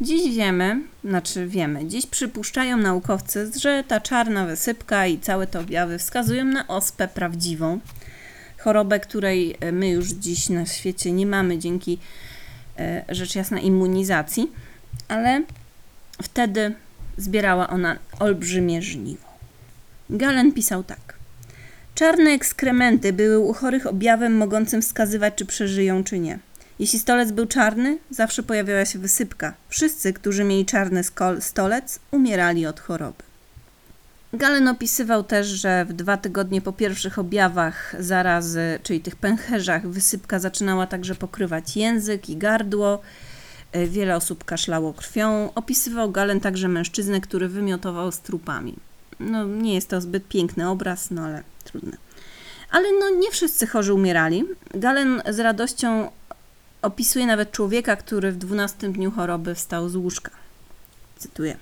Dziś 0.00 0.36
wiemy, 0.36 0.80
znaczy 1.04 1.46
wiemy, 1.46 1.86
dziś 1.86 2.06
przypuszczają 2.06 2.76
naukowcy, 2.76 3.50
że 3.60 3.84
ta 3.88 4.00
czarna 4.00 4.46
wysypka 4.46 5.06
i 5.06 5.18
całe 5.18 5.46
te 5.46 5.60
objawy 5.60 5.98
wskazują 5.98 6.44
na 6.44 6.68
ospę 6.68 7.08
prawdziwą, 7.08 7.80
chorobę, 8.58 9.00
której 9.00 9.56
my 9.72 9.88
już 9.88 10.08
dziś 10.08 10.48
na 10.48 10.66
świecie 10.66 11.12
nie 11.12 11.26
mamy 11.26 11.58
dzięki 11.58 11.98
rzecz 13.08 13.34
jasna 13.34 13.60
immunizacji, 13.60 14.52
ale 15.08 15.42
Wtedy 16.22 16.74
zbierała 17.16 17.68
ona 17.68 17.98
olbrzymie 18.18 18.82
żniwo. 18.82 19.28
Galen 20.10 20.52
pisał 20.52 20.84
tak. 20.84 21.14
Czarne 21.94 22.30
ekskrementy 22.30 23.12
były 23.12 23.38
u 23.38 23.52
chorych 23.52 23.86
objawem 23.86 24.36
mogącym 24.36 24.82
wskazywać, 24.82 25.34
czy 25.34 25.46
przeżyją, 25.46 26.04
czy 26.04 26.18
nie. 26.18 26.38
Jeśli 26.78 26.98
stolec 26.98 27.32
był 27.32 27.46
czarny, 27.46 27.98
zawsze 28.10 28.42
pojawiała 28.42 28.84
się 28.84 28.98
wysypka. 28.98 29.54
Wszyscy, 29.68 30.12
którzy 30.12 30.44
mieli 30.44 30.66
czarny 30.66 31.02
stolec, 31.40 31.98
umierali 32.10 32.66
od 32.66 32.80
choroby. 32.80 33.22
Galen 34.34 34.68
opisywał 34.68 35.24
też, 35.24 35.46
że 35.46 35.84
w 35.84 35.92
dwa 35.92 36.16
tygodnie 36.16 36.60
po 36.60 36.72
pierwszych 36.72 37.18
objawach 37.18 37.94
zarazy, 37.98 38.78
czyli 38.82 39.00
tych 39.00 39.16
pęcherzach, 39.16 39.88
wysypka 39.88 40.38
zaczynała 40.38 40.86
także 40.86 41.14
pokrywać 41.14 41.76
język 41.76 42.28
i 42.28 42.36
gardło, 42.36 43.02
E, 43.74 43.86
wiele 43.86 44.16
osób 44.16 44.44
kaszlało 44.44 44.92
krwią. 44.92 45.50
Opisywał 45.54 46.10
Galen 46.10 46.40
także 46.40 46.68
mężczyznę, 46.68 47.20
który 47.20 47.48
wymiotował 47.48 48.12
z 48.12 48.18
trupami. 48.18 48.74
No, 49.20 49.44
nie 49.44 49.74
jest 49.74 49.88
to 49.88 50.00
zbyt 50.00 50.28
piękny 50.28 50.68
obraz, 50.68 51.10
no 51.10 51.22
ale 51.22 51.42
trudne. 51.64 51.96
Ale 52.70 52.88
no, 53.00 53.10
nie 53.10 53.30
wszyscy 53.30 53.66
chorzy 53.66 53.94
umierali. 53.94 54.44
Galen 54.74 55.22
z 55.30 55.38
radością 55.38 56.10
opisuje 56.82 57.26
nawet 57.26 57.50
człowieka, 57.50 57.96
który 57.96 58.32
w 58.32 58.36
dwunastym 58.36 58.92
dniu 58.92 59.10
choroby 59.10 59.54
wstał 59.54 59.88
z 59.88 59.96
łóżka. 59.96 60.30
Cytuję. 61.18 61.56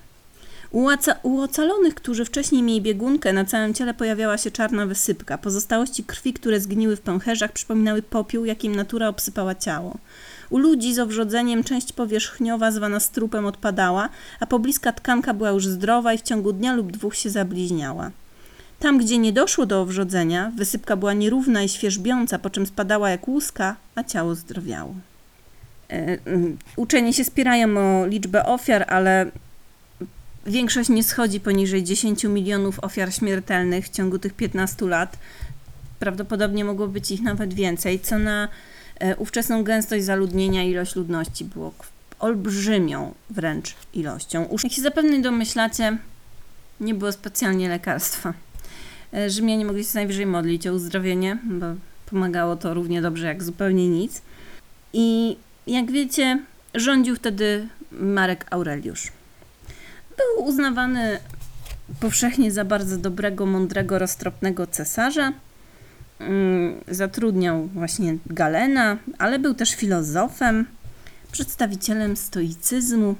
U 1.22 1.40
ocalonych, 1.40 1.94
którzy 1.94 2.24
wcześniej 2.24 2.62
mieli 2.62 2.80
biegunkę, 2.80 3.32
na 3.32 3.44
całym 3.44 3.74
ciele 3.74 3.94
pojawiała 3.94 4.38
się 4.38 4.50
czarna 4.50 4.86
wysypka. 4.86 5.38
Pozostałości 5.38 6.04
krwi, 6.04 6.32
które 6.32 6.60
zgniły 6.60 6.96
w 6.96 7.00
pęcherzach, 7.00 7.52
przypominały 7.52 8.02
popiół, 8.02 8.44
jakim 8.44 8.76
natura 8.76 9.08
obsypała 9.08 9.54
ciało. 9.54 9.98
U 10.50 10.58
ludzi 10.58 10.94
z 10.94 10.98
owrzodzeniem 10.98 11.64
część 11.64 11.92
powierzchniowa 11.92 12.70
zwana 12.70 13.00
strupem 13.00 13.46
odpadała, 13.46 14.08
a 14.40 14.46
pobliska 14.46 14.92
tkanka 14.92 15.34
była 15.34 15.50
już 15.50 15.66
zdrowa 15.66 16.12
i 16.12 16.18
w 16.18 16.22
ciągu 16.22 16.52
dnia 16.52 16.74
lub 16.74 16.92
dwóch 16.92 17.16
się 17.16 17.30
zabliźniała. 17.30 18.10
Tam, 18.78 18.98
gdzie 18.98 19.18
nie 19.18 19.32
doszło 19.32 19.66
do 19.66 19.80
owrzodzenia, 19.80 20.52
wysypka 20.56 20.96
była 20.96 21.12
nierówna 21.12 21.62
i 21.62 21.68
świeżbiąca, 21.68 22.38
po 22.38 22.50
czym 22.50 22.66
spadała 22.66 23.10
jak 23.10 23.28
łuska, 23.28 23.76
a 23.94 24.04
ciało 24.04 24.34
zdrowiało. 24.34 24.94
E, 25.90 26.18
mm, 26.24 26.58
uczeni 26.76 27.14
się 27.14 27.24
spierają 27.24 27.76
o 27.78 28.06
liczbę 28.06 28.46
ofiar, 28.46 28.84
ale 28.88 29.30
większość 30.46 30.88
nie 30.88 31.04
schodzi 31.04 31.40
poniżej 31.40 31.84
10 31.84 32.24
milionów 32.24 32.80
ofiar 32.80 33.14
śmiertelnych 33.14 33.86
w 33.86 33.90
ciągu 33.90 34.18
tych 34.18 34.34
15 34.34 34.86
lat. 34.86 35.18
Prawdopodobnie 35.98 36.64
mogło 36.64 36.88
być 36.88 37.10
ich 37.10 37.22
nawet 37.22 37.54
więcej, 37.54 38.00
co 38.00 38.18
na 38.18 38.48
E, 39.02 39.16
ówczesną 39.16 39.64
gęstość 39.64 40.04
zaludnienia 40.04 40.64
ilość 40.64 40.96
ludności 40.96 41.44
było 41.44 41.74
olbrzymią 42.18 43.14
wręcz 43.30 43.74
ilością. 43.94 44.48
Jak 44.64 44.72
się 44.72 44.82
zapewne 44.82 45.20
domyślacie, 45.20 45.98
nie 46.80 46.94
było 46.94 47.12
specjalnie 47.12 47.68
lekarstwa. 47.68 48.34
E, 49.14 49.30
Rzymianie 49.30 49.64
mogli 49.64 49.84
się 49.84 49.90
najwyżej 49.94 50.26
modlić 50.26 50.66
o 50.66 50.72
uzdrowienie, 50.72 51.38
bo 51.44 51.66
pomagało 52.10 52.56
to 52.56 52.74
równie 52.74 53.02
dobrze 53.02 53.26
jak 53.26 53.42
zupełnie 53.42 53.88
nic. 53.88 54.22
I 54.92 55.36
jak 55.66 55.90
wiecie, 55.90 56.42
rządził 56.74 57.16
wtedy 57.16 57.68
Marek 57.92 58.46
Aureliusz. 58.50 59.12
Był 60.16 60.44
uznawany 60.44 61.18
powszechnie 62.00 62.52
za 62.52 62.64
bardzo 62.64 62.96
dobrego, 62.96 63.46
mądrego, 63.46 63.98
roztropnego 63.98 64.66
cesarza, 64.66 65.32
Mm, 66.28 66.80
zatrudniał 66.88 67.66
właśnie 67.66 68.16
Galena, 68.26 68.96
ale 69.18 69.38
był 69.38 69.54
też 69.54 69.74
filozofem, 69.74 70.66
przedstawicielem 71.32 72.16
stoicyzmu, 72.16 73.14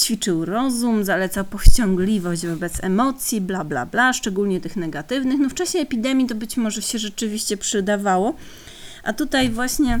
ćwiczył 0.00 0.44
rozum, 0.44 1.04
zalecał 1.04 1.44
powściągliwość 1.44 2.46
wobec 2.46 2.84
emocji, 2.84 3.40
bla 3.40 3.64
bla 3.64 3.86
bla, 3.86 4.12
szczególnie 4.12 4.60
tych 4.60 4.76
negatywnych. 4.76 5.38
No 5.38 5.48
w 5.48 5.54
czasie 5.54 5.78
epidemii 5.78 6.26
to 6.26 6.34
być 6.34 6.56
może 6.56 6.82
się 6.82 6.98
rzeczywiście 6.98 7.56
przydawało, 7.56 8.34
a 9.02 9.12
tutaj 9.12 9.50
właśnie 9.50 10.00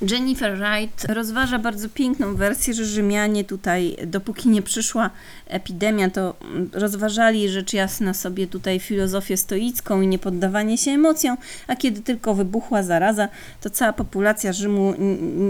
Jennifer 0.00 0.58
Wright 0.58 1.04
rozważa 1.04 1.58
bardzo 1.58 1.88
piękną 1.88 2.36
wersję, 2.36 2.74
że 2.74 2.84
Rzymianie 2.84 3.44
tutaj, 3.44 3.96
dopóki 4.06 4.48
nie 4.48 4.62
przyszła 4.62 5.10
epidemia, 5.46 6.10
to 6.10 6.36
rozważali 6.72 7.48
rzecz 7.48 7.72
jasna 7.72 8.14
sobie 8.14 8.46
tutaj 8.46 8.80
filozofię 8.80 9.36
stoicką 9.36 10.00
i 10.00 10.06
niepoddawanie 10.06 10.78
się 10.78 10.90
emocjom, 10.90 11.36
a 11.66 11.76
kiedy 11.76 12.00
tylko 12.00 12.34
wybuchła 12.34 12.82
zaraza, 12.82 13.28
to 13.60 13.70
cała 13.70 13.92
populacja 13.92 14.52
Rzymu 14.52 14.94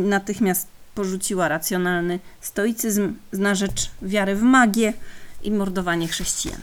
natychmiast 0.05 0.67
porzuciła 0.95 1.49
racjonalny 1.49 2.19
stoicyzm 2.41 3.15
na 3.33 3.55
rzecz 3.55 3.91
wiary 4.03 4.37
w 4.37 4.43
magię 4.43 4.93
i 5.43 5.51
mordowanie 5.51 6.09
chrześcijan. 6.09 6.61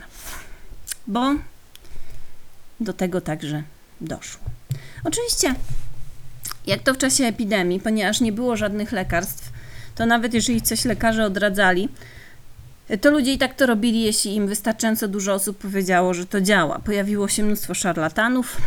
Bo 1.08 1.36
do 2.80 2.94
tego 2.94 3.22
także 3.22 3.64
doszło. 4.02 4.42
Oczywiście 5.04 5.56
jak 6.68 6.84
to 6.84 6.94
w 6.94 6.98
czasie 6.98 7.24
epidemii, 7.24 7.80
ponieważ 7.80 8.22
nie 8.22 8.32
było 8.32 8.56
żadnych 8.56 8.92
lekarstw, 8.92 9.52
to 9.96 10.06
nawet 10.06 10.34
jeżeli 10.34 10.62
coś 10.62 10.86
lekarze 10.86 11.26
odradzali, 11.26 11.90
To 13.02 13.12
ludzie 13.12 13.34
i 13.34 13.38
tak 13.38 13.54
to 13.54 13.66
robili, 13.66 14.04
jeśli 14.04 14.36
im 14.36 14.48
wystarczająco 14.48 15.08
dużo 15.08 15.34
osób 15.34 15.58
powiedziało, 15.58 16.14
że 16.14 16.26
to 16.26 16.42
działa. 16.42 16.80
Pojawiło 16.80 17.28
się 17.28 17.44
mnóstwo 17.44 17.74
szarlatanów, 17.74 18.58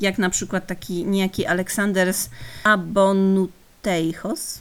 jak 0.00 0.18
na 0.18 0.30
przykład 0.30 0.66
taki 0.66 1.04
niejaki 1.04 1.46
Aleksander 1.46 2.14
z 2.14 2.30
Abonuteichos, 2.64 4.60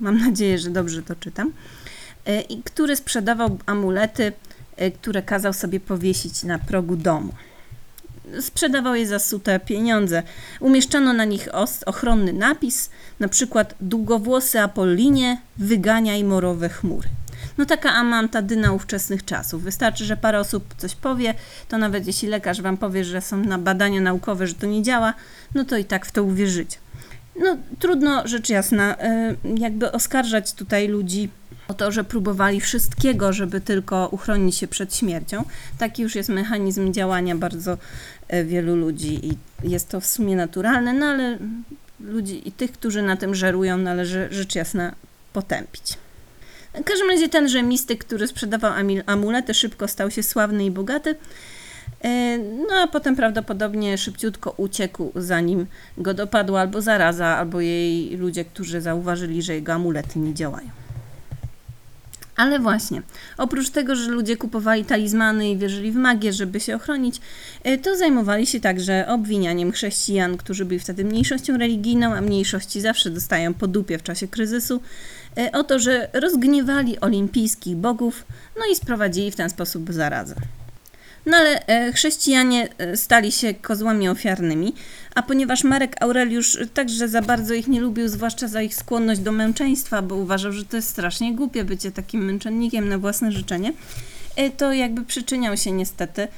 mam 0.00 0.18
nadzieję, 0.18 0.58
że 0.58 0.70
dobrze 0.70 1.02
to 1.02 1.16
czytam, 1.16 1.52
e, 2.24 2.42
który 2.64 2.96
sprzedawał 2.96 3.58
amulety, 3.66 4.32
e, 4.76 4.90
które 4.90 5.22
kazał 5.22 5.52
sobie 5.52 5.80
powiesić 5.80 6.42
na 6.42 6.58
progu 6.58 6.96
domu. 6.96 7.32
Sprzedawał 8.40 8.94
je 8.94 9.06
za 9.06 9.18
sute 9.18 9.60
pieniądze. 9.60 10.22
Umieszczano 10.60 11.12
na 11.12 11.24
nich 11.24 11.48
ochronny 11.86 12.32
napis, 12.32 12.90
na 13.20 13.28
przykład 13.28 13.74
długowłosy 13.80 14.60
Apollinie, 14.60 15.40
wyganiaj 15.56 16.24
morowe 16.24 16.68
chmury. 16.68 17.08
No 17.58 17.64
taka 17.64 17.92
amantadyna 17.92 18.72
ówczesnych 18.72 19.24
czasów. 19.24 19.62
Wystarczy, 19.62 20.04
że 20.04 20.16
parę 20.16 20.40
osób 20.40 20.74
coś 20.78 20.94
powie, 20.94 21.34
to 21.68 21.78
nawet 21.78 22.06
jeśli 22.06 22.28
lekarz 22.28 22.62
wam 22.62 22.76
powie, 22.76 23.04
że 23.04 23.20
są 23.20 23.36
na 23.36 23.58
badania 23.58 24.00
naukowe, 24.00 24.46
że 24.46 24.54
to 24.54 24.66
nie 24.66 24.82
działa, 24.82 25.14
no 25.54 25.64
to 25.64 25.76
i 25.76 25.84
tak 25.84 26.06
w 26.06 26.12
to 26.12 26.22
uwierzycie. 26.22 26.78
No 27.38 27.56
trudno, 27.78 28.28
rzecz 28.28 28.48
jasna, 28.48 28.96
y, 28.96 29.36
jakby 29.58 29.92
oskarżać 29.92 30.52
tutaj 30.52 30.88
ludzi 30.88 31.28
o 31.68 31.74
to, 31.74 31.92
że 31.92 32.04
próbowali 32.04 32.60
wszystkiego, 32.60 33.32
żeby 33.32 33.60
tylko 33.60 34.08
uchronić 34.08 34.56
się 34.56 34.68
przed 34.68 34.96
śmiercią. 34.96 35.44
Taki 35.78 36.02
już 36.02 36.14
jest 36.14 36.28
mechanizm 36.28 36.92
działania 36.92 37.36
bardzo 37.36 37.78
y, 38.34 38.44
wielu 38.44 38.76
ludzi 38.76 39.26
i 39.26 39.36
jest 39.68 39.88
to 39.88 40.00
w 40.00 40.06
sumie 40.06 40.36
naturalne, 40.36 40.92
no 40.92 41.06
ale 41.06 41.38
ludzi 42.00 42.48
i 42.48 42.52
tych, 42.52 42.72
którzy 42.72 43.02
na 43.02 43.16
tym 43.16 43.34
żerują, 43.34 43.78
należy 43.78 44.28
rzecz 44.30 44.54
jasna 44.54 44.94
potępić. 45.32 45.98
W 46.74 46.84
każdym 46.84 47.08
razie 47.08 47.28
tenże 47.28 47.62
mistyk, 47.62 48.04
który 48.04 48.26
sprzedawał 48.26 48.72
amulety, 49.06 49.54
szybko 49.54 49.88
stał 49.88 50.10
się 50.10 50.22
sławny 50.22 50.64
i 50.64 50.70
bogaty. 50.70 51.16
E, 52.04 52.38
No 52.38 52.74
a 52.82 52.86
potem 52.86 53.16
prawdopodobnie 53.16 53.98
szybciutko 53.98 54.54
uciekł, 54.56 55.12
zanim 55.14 55.66
go 55.98 56.14
dopadła 56.14 56.60
albo 56.60 56.82
zaraza, 56.82 57.26
albo 57.26 57.60
jej 57.60 58.16
ludzie, 58.16 58.44
którzy 58.44 58.80
zauważyli, 58.80 59.42
że 59.42 59.54
jego 59.54 59.72
amulety 59.72 60.18
nie 60.18 60.34
działają. 60.34 60.68
Ale 62.36 62.58
właśnie, 62.58 63.02
oprócz 63.38 63.70
tego, 63.70 63.96
że 63.96 64.10
ludzie 64.10 64.36
kupowali 64.36 64.84
talizmany 64.84 65.50
i 65.50 65.56
wierzyli 65.56 65.92
w 65.92 65.96
magię, 65.96 66.32
żeby 66.32 66.60
się 66.60 66.76
ochronić, 66.76 67.20
e, 67.64 67.78
to 67.78 67.96
zajmowali 67.96 68.46
się 68.46 68.60
także 68.60 69.06
obwinianiem 69.08 69.72
chrześcijan, 69.72 70.36
którzy 70.36 70.64
byli 70.64 70.80
wtedy 70.80 71.04
mniejszością 71.04 71.58
religijną, 71.58 72.14
a 72.14 72.20
mniejszości 72.20 72.80
zawsze 72.80 73.10
dostają 73.10 73.54
po 73.54 73.66
dupie 73.66 73.98
w 73.98 74.02
czasie 74.02 74.28
kryzysu, 74.28 74.80
e, 75.36 75.52
o 75.52 75.64
to, 75.64 75.78
że 75.78 76.08
rozgniewali 76.12 77.00
olimpijskich 77.00 77.76
bogów, 77.76 78.24
no 78.58 78.62
i 78.72 78.76
sprowadzili 78.76 79.30
w 79.30 79.36
ten 79.36 79.50
sposób 79.50 79.92
zarazę. 79.92 80.34
No 81.28 81.36
ale 81.36 81.66
e, 81.66 81.92
chrześcijanie 81.92 82.68
e, 82.78 82.96
stali 82.96 83.32
się 83.32 83.54
kozłami 83.54 84.08
ofiarnymi, 84.08 84.74
a 85.14 85.22
ponieważ 85.22 85.64
Marek 85.64 86.02
Aureliusz 86.02 86.58
także 86.74 87.08
za 87.08 87.22
bardzo 87.22 87.54
ich 87.54 87.68
nie 87.68 87.80
lubił, 87.80 88.08
zwłaszcza 88.08 88.48
za 88.48 88.62
ich 88.62 88.74
skłonność 88.74 89.20
do 89.20 89.32
męczeństwa, 89.32 90.02
bo 90.02 90.14
uważał, 90.14 90.52
że 90.52 90.64
to 90.64 90.76
jest 90.76 90.88
strasznie 90.88 91.34
głupie 91.34 91.64
bycie 91.64 91.90
takim 91.90 92.24
męczennikiem 92.24 92.88
na 92.88 92.98
własne 92.98 93.32
życzenie, 93.32 93.72
e, 94.36 94.50
to 94.50 94.72
jakby 94.72 95.04
przyczyniał 95.04 95.56
się 95.56 95.72
niestety 95.72 96.28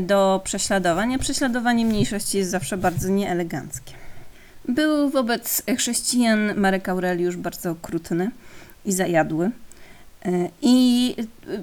do 0.00 0.40
prześladowania. 0.44 1.18
Prześladowanie 1.18 1.84
mniejszości 1.84 2.38
jest 2.38 2.50
zawsze 2.50 2.76
bardzo 2.76 3.08
nieeleganckie. 3.08 3.92
Był 4.68 5.10
wobec 5.10 5.62
chrześcijan 5.78 6.54
Marek 6.56 6.88
Aureliusz 6.88 7.36
bardzo 7.36 7.70
okrutny 7.70 8.30
i 8.84 8.92
zajadły. 8.92 9.50
I 10.62 11.16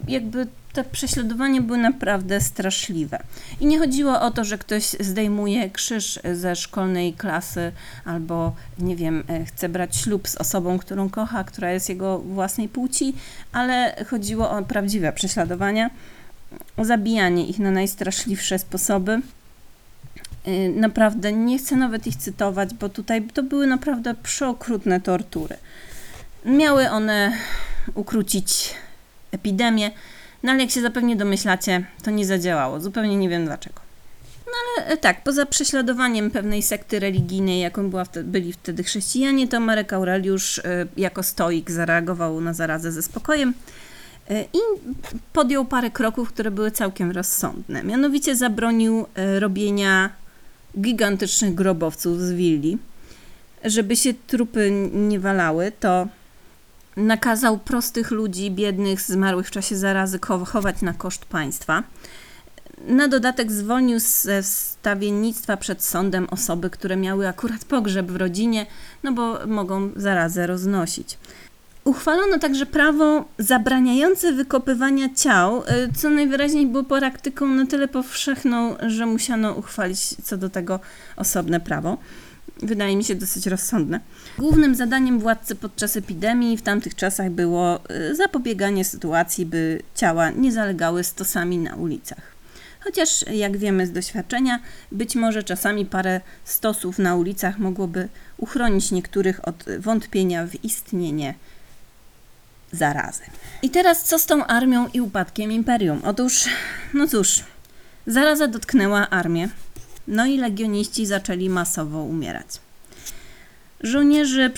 jakby 0.07 0.47
te 0.73 0.83
prześladowania 0.83 1.61
były 1.61 1.77
naprawdę 1.77 2.41
straszliwe. 2.41 3.23
I 3.59 3.65
nie 3.65 3.79
chodziło 3.79 4.21
o 4.21 4.31
to, 4.31 4.43
że 4.43 4.57
ktoś 4.57 4.83
zdejmuje 4.83 5.69
krzyż 5.69 6.19
ze 6.33 6.55
szkolnej 6.55 7.13
klasy 7.13 7.71
albo, 8.05 8.55
nie 8.79 8.95
wiem, 8.95 9.23
e, 9.27 9.45
chce 9.45 9.69
brać 9.69 9.97
ślub 9.97 10.27
z 10.27 10.35
osobą, 10.35 10.79
którą 10.79 11.09
kocha, 11.09 11.43
która 11.43 11.71
jest 11.71 11.89
jego 11.89 12.19
własnej 12.19 12.69
płci, 12.69 13.13
ale 13.51 14.05
chodziło 14.09 14.51
o 14.51 14.63
prawdziwe 14.63 15.13
prześladowania, 15.13 15.89
o 16.77 16.85
zabijanie 16.85 17.47
ich 17.47 17.59
na 17.59 17.71
najstraszliwsze 17.71 18.59
sposoby. 18.59 19.21
Y, 20.47 20.73
Naprawdę 20.75 21.33
nie 21.33 21.57
chcę 21.57 21.75
nawet 21.75 22.07
ich 22.07 22.15
cytować, 22.15 22.73
bo 22.73 22.89
tutaj 22.89 23.23
to 23.33 23.43
były 23.43 23.67
naprawdę 23.67 24.15
przeokrutne 24.23 25.01
tortury. 25.01 25.57
Miały 26.45 26.89
one 26.89 27.33
ukrócić 27.95 28.73
epidemię, 29.31 29.91
no 30.43 30.51
ale 30.51 30.61
jak 30.61 30.71
się 30.71 30.81
zapewne 30.81 31.15
domyślacie, 31.15 31.85
to 32.03 32.11
nie 32.11 32.25
zadziałało. 32.25 32.79
Zupełnie 32.79 33.17
nie 33.17 33.29
wiem 33.29 33.45
dlaczego. 33.45 33.81
No 34.45 34.83
ale 34.83 34.87
e, 34.87 34.97
tak, 34.97 35.23
poza 35.23 35.45
prześladowaniem 35.45 36.31
pewnej 36.31 36.61
sekty 36.61 36.99
religijnej, 36.99 37.59
jaką 37.59 37.89
była 37.89 38.05
wtedy, 38.05 38.29
byli 38.29 38.53
wtedy 38.53 38.83
chrześcijanie, 38.83 39.47
to 39.47 39.59
Marek 39.59 39.93
Aureliusz 39.93 40.59
e, 40.59 40.85
jako 40.97 41.23
stoik 41.23 41.71
zareagował 41.71 42.41
na 42.41 42.53
zarazę 42.53 42.91
ze 42.91 43.01
spokojem 43.01 43.53
e, 44.29 44.43
i 44.43 44.59
podjął 45.33 45.65
parę 45.65 45.91
kroków, 45.91 46.29
które 46.29 46.51
były 46.51 46.71
całkiem 46.71 47.11
rozsądne. 47.11 47.83
Mianowicie 47.83 48.35
zabronił 48.35 49.05
robienia 49.39 50.09
gigantycznych 50.79 51.55
grobowców 51.55 52.21
z 52.21 52.31
willi. 52.31 52.77
Żeby 53.65 53.95
się 53.95 54.13
trupy 54.27 54.71
nie 54.93 55.19
walały, 55.19 55.71
to 55.79 56.07
nakazał 56.97 57.57
prostych 57.57 58.11
ludzi, 58.11 58.51
biednych, 58.51 59.01
zmarłych 59.01 59.47
w 59.47 59.51
czasie 59.51 59.75
zarazy 59.75 60.19
cho- 60.19 60.45
chować 60.45 60.81
na 60.81 60.93
koszt 60.93 61.25
państwa. 61.25 61.83
Na 62.87 63.07
dodatek 63.07 63.51
zwolnił 63.51 63.99
ze 63.99 64.43
wstawiennictwa 64.43 65.57
przed 65.57 65.83
sądem 65.83 66.27
osoby, 66.31 66.69
które 66.69 66.97
miały 66.97 67.27
akurat 67.27 67.65
pogrzeb 67.65 68.11
w 68.11 68.15
rodzinie, 68.15 68.65
no 69.03 69.11
bo 69.11 69.47
mogą 69.47 69.89
zarazę 69.95 70.47
roznosić. 70.47 71.17
Uchwalono 71.83 72.39
także 72.39 72.65
prawo 72.65 73.25
zabraniające 73.37 74.33
wykopywania 74.33 75.09
ciał, 75.15 75.63
y, 75.63 75.65
co 75.97 76.09
najwyraźniej 76.09 76.67
było 76.67 76.83
praktyką 76.83 77.47
na 77.47 77.65
tyle 77.65 77.87
powszechną, 77.87 78.75
że 78.87 79.05
musiano 79.05 79.53
uchwalić 79.53 79.99
co 80.23 80.37
do 80.37 80.49
tego 80.49 80.79
osobne 81.15 81.59
prawo 81.59 81.97
wydaje 82.57 82.95
mi 82.95 83.03
się 83.03 83.15
dosyć 83.15 83.47
rozsądne. 83.47 83.99
Głównym 84.37 84.75
zadaniem 84.75 85.19
władcy 85.19 85.55
podczas 85.55 85.97
epidemii 85.97 86.57
w 86.57 86.61
tamtych 86.61 86.95
czasach 86.95 87.29
było 87.29 87.79
y, 88.11 88.15
zapobieganie 88.15 88.85
sytuacji, 88.85 89.45
by 89.45 89.81
ciała 89.95 90.29
nie 90.29 90.51
zalegały 90.51 91.03
stosami 91.03 91.57
na 91.57 91.75
ulicach. 91.75 92.31
Chociaż, 92.83 93.25
jak 93.31 93.57
wiemy 93.57 93.87
z 93.87 93.91
doświadczenia, 93.91 94.59
być 94.91 95.15
może 95.15 95.43
czasami 95.43 95.85
parę 95.85 96.21
stosów 96.45 96.99
na 96.99 97.15
ulicach 97.15 97.59
mogłoby 97.59 98.09
uchronić 98.37 98.91
niektórych 98.91 99.47
od 99.47 99.65
wątpienia 99.79 100.47
w 100.47 100.63
istnienie 100.63 101.33
zarazy. 102.71 103.23
I 103.61 103.69
teraz 103.69 104.03
co 104.03 104.19
z 104.19 104.25
tą 104.25 104.45
armią 104.45 104.87
i 104.87 105.01
upadkiem 105.01 105.51
imperium? 105.51 106.01
Otóż, 106.03 106.45
no 106.93 107.07
cóż, 107.07 107.43
zaraza 108.07 108.47
dotknęła 108.47 109.09
armię, 109.09 109.49
no 110.07 110.25
i 110.25 110.37
legioniści 110.37 111.05
zaczęli 111.05 111.49
masowo 111.49 112.03
umierać. 112.03 112.47
Żołnierze 113.81 114.49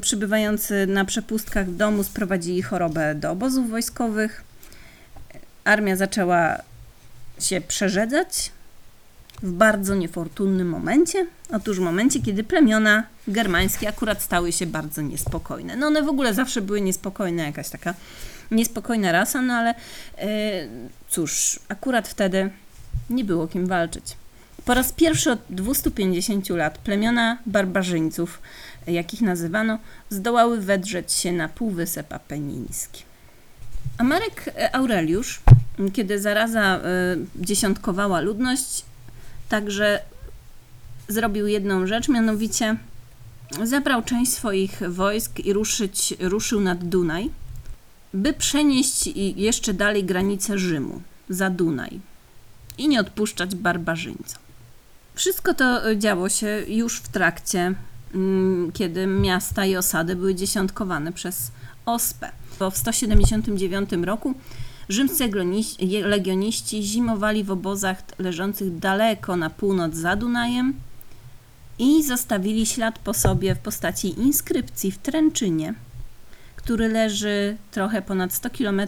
przybywający 0.00 0.86
na 0.86 1.04
przepustkach 1.04 1.66
w 1.66 1.76
domu 1.76 2.04
sprowadzili 2.04 2.62
chorobę 2.62 3.14
do 3.14 3.30
obozów 3.30 3.70
wojskowych. 3.70 4.44
Armia 5.64 5.96
zaczęła 5.96 6.58
się 7.40 7.60
przerzedzać 7.60 8.52
w 9.42 9.52
bardzo 9.52 9.94
niefortunnym 9.94 10.68
momencie. 10.68 11.26
Otóż 11.52 11.76
w 11.78 11.82
momencie, 11.82 12.20
kiedy 12.20 12.44
plemiona 12.44 13.02
germańskie 13.28 13.88
akurat 13.88 14.22
stały 14.22 14.52
się 14.52 14.66
bardzo 14.66 15.02
niespokojne. 15.02 15.76
No 15.76 15.86
one 15.86 16.02
w 16.02 16.08
ogóle 16.08 16.34
zawsze 16.34 16.62
były 16.62 16.80
niespokojne, 16.80 17.42
jakaś 17.42 17.68
taka 17.68 17.94
niespokojna 18.50 19.12
rasa, 19.12 19.42
no 19.42 19.54
ale 19.54 19.74
yy, 20.18 20.26
cóż, 21.10 21.60
akurat 21.68 22.08
wtedy 22.08 22.50
nie 23.10 23.24
było 23.24 23.48
kim 23.48 23.66
walczyć. 23.66 24.04
Po 24.68 24.74
raz 24.74 24.92
pierwszy 24.92 25.32
od 25.32 25.38
250 25.50 26.50
lat 26.50 26.78
plemiona 26.78 27.38
barbarzyńców, 27.46 28.40
jakich 28.86 29.20
nazywano, 29.20 29.78
zdołały 30.10 30.60
wedrzeć 30.60 31.12
się 31.12 31.32
na 31.32 31.48
Półwysep 31.48 32.12
Apeniński. 32.12 33.02
A 33.98 34.04
Marek 34.04 34.54
Aureliusz, 34.72 35.40
kiedy 35.92 36.20
zaraza 36.20 36.76
y, 36.76 36.80
dziesiątkowała 37.44 38.20
ludność, 38.20 38.84
także 39.48 40.00
zrobił 41.08 41.46
jedną 41.46 41.86
rzecz, 41.86 42.08
mianowicie 42.08 42.76
zabrał 43.64 44.02
część 44.02 44.32
swoich 44.32 44.80
wojsk 44.88 45.38
i 45.38 45.52
ruszyć, 45.52 46.14
ruszył 46.20 46.60
nad 46.60 46.84
Dunaj, 46.84 47.30
by 48.14 48.32
przenieść 48.32 49.06
jeszcze 49.36 49.74
dalej 49.74 50.04
granice 50.04 50.58
Rzymu, 50.58 51.02
za 51.28 51.50
Dunaj 51.50 52.00
i 52.78 52.88
nie 52.88 53.00
odpuszczać 53.00 53.54
barbarzyńcom. 53.54 54.47
Wszystko 55.18 55.54
to 55.54 55.90
y, 55.90 55.98
działo 55.98 56.28
się 56.28 56.62
już 56.68 57.00
w 57.00 57.08
trakcie, 57.08 57.74
mm, 58.14 58.72
kiedy 58.72 59.06
miasta 59.06 59.66
i 59.66 59.76
osady 59.76 60.16
były 60.16 60.34
dziesiątkowane 60.34 61.12
przez 61.12 61.50
ospę. 61.86 62.30
Bo 62.58 62.70
w 62.70 62.76
179 62.76 63.90
roku 64.04 64.34
Rzymscy 64.88 65.30
legioniści- 66.04 66.82
zimowali 66.82 67.44
w 67.44 67.50
obozach 67.50 68.02
leżących 68.18 68.78
daleko 68.78 69.36
na 69.36 69.50
północ 69.50 69.94
za 69.94 70.16
Dunajem 70.16 70.74
i 71.78 72.02
zostawili 72.02 72.66
ślad 72.66 72.98
po 72.98 73.14
sobie 73.14 73.54
w 73.54 73.58
postaci 73.58 74.20
inskrypcji 74.20 74.92
w 74.92 74.98
Tręczynie, 74.98 75.74
który 76.56 76.88
leży 76.88 77.56
trochę 77.70 78.02
ponad 78.02 78.32
100 78.32 78.50
km 78.50 78.82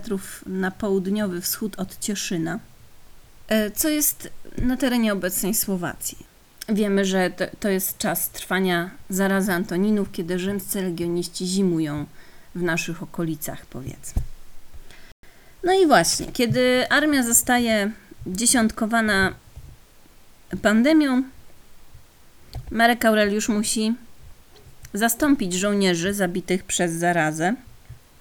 na 0.47 0.71
południowy 0.71 1.41
wschód 1.41 1.79
od 1.79 1.99
Cieszyna, 1.99 2.55
e, 2.55 2.70
co 3.75 3.89
jest 3.89 4.31
na 4.59 4.77
terenie 4.77 5.13
obecnej 5.13 5.55
Słowacji. 5.55 6.19
Wiemy, 6.69 7.05
że 7.05 7.31
to, 7.31 7.45
to 7.61 7.69
jest 7.69 7.99
czas 7.99 8.31
trwania 8.31 8.91
zarazy 9.11 9.53
Antoninów, 9.53 10.13
kiedy 10.13 10.39
rzymscy 10.39 10.83
legioniści 10.83 11.47
zimują 11.47 12.07
w 12.55 12.63
naszych 12.63 13.03
okolicach, 13.03 13.67
powiedzmy. 13.67 14.23
No 15.65 15.73
i 15.73 15.87
właśnie, 15.87 16.27
kiedy 16.33 16.89
armia 16.91 17.23
zostaje 17.23 17.91
dziesiątkowana 18.27 19.35
pandemią, 20.63 21.23
Marek 22.71 23.05
Aureliusz 23.05 23.49
musi 23.49 23.95
zastąpić 24.95 25.55
żołnierzy 25.55 26.15
zabitych 26.15 26.65
przez 26.65 26.93
zarazę. 26.93 27.55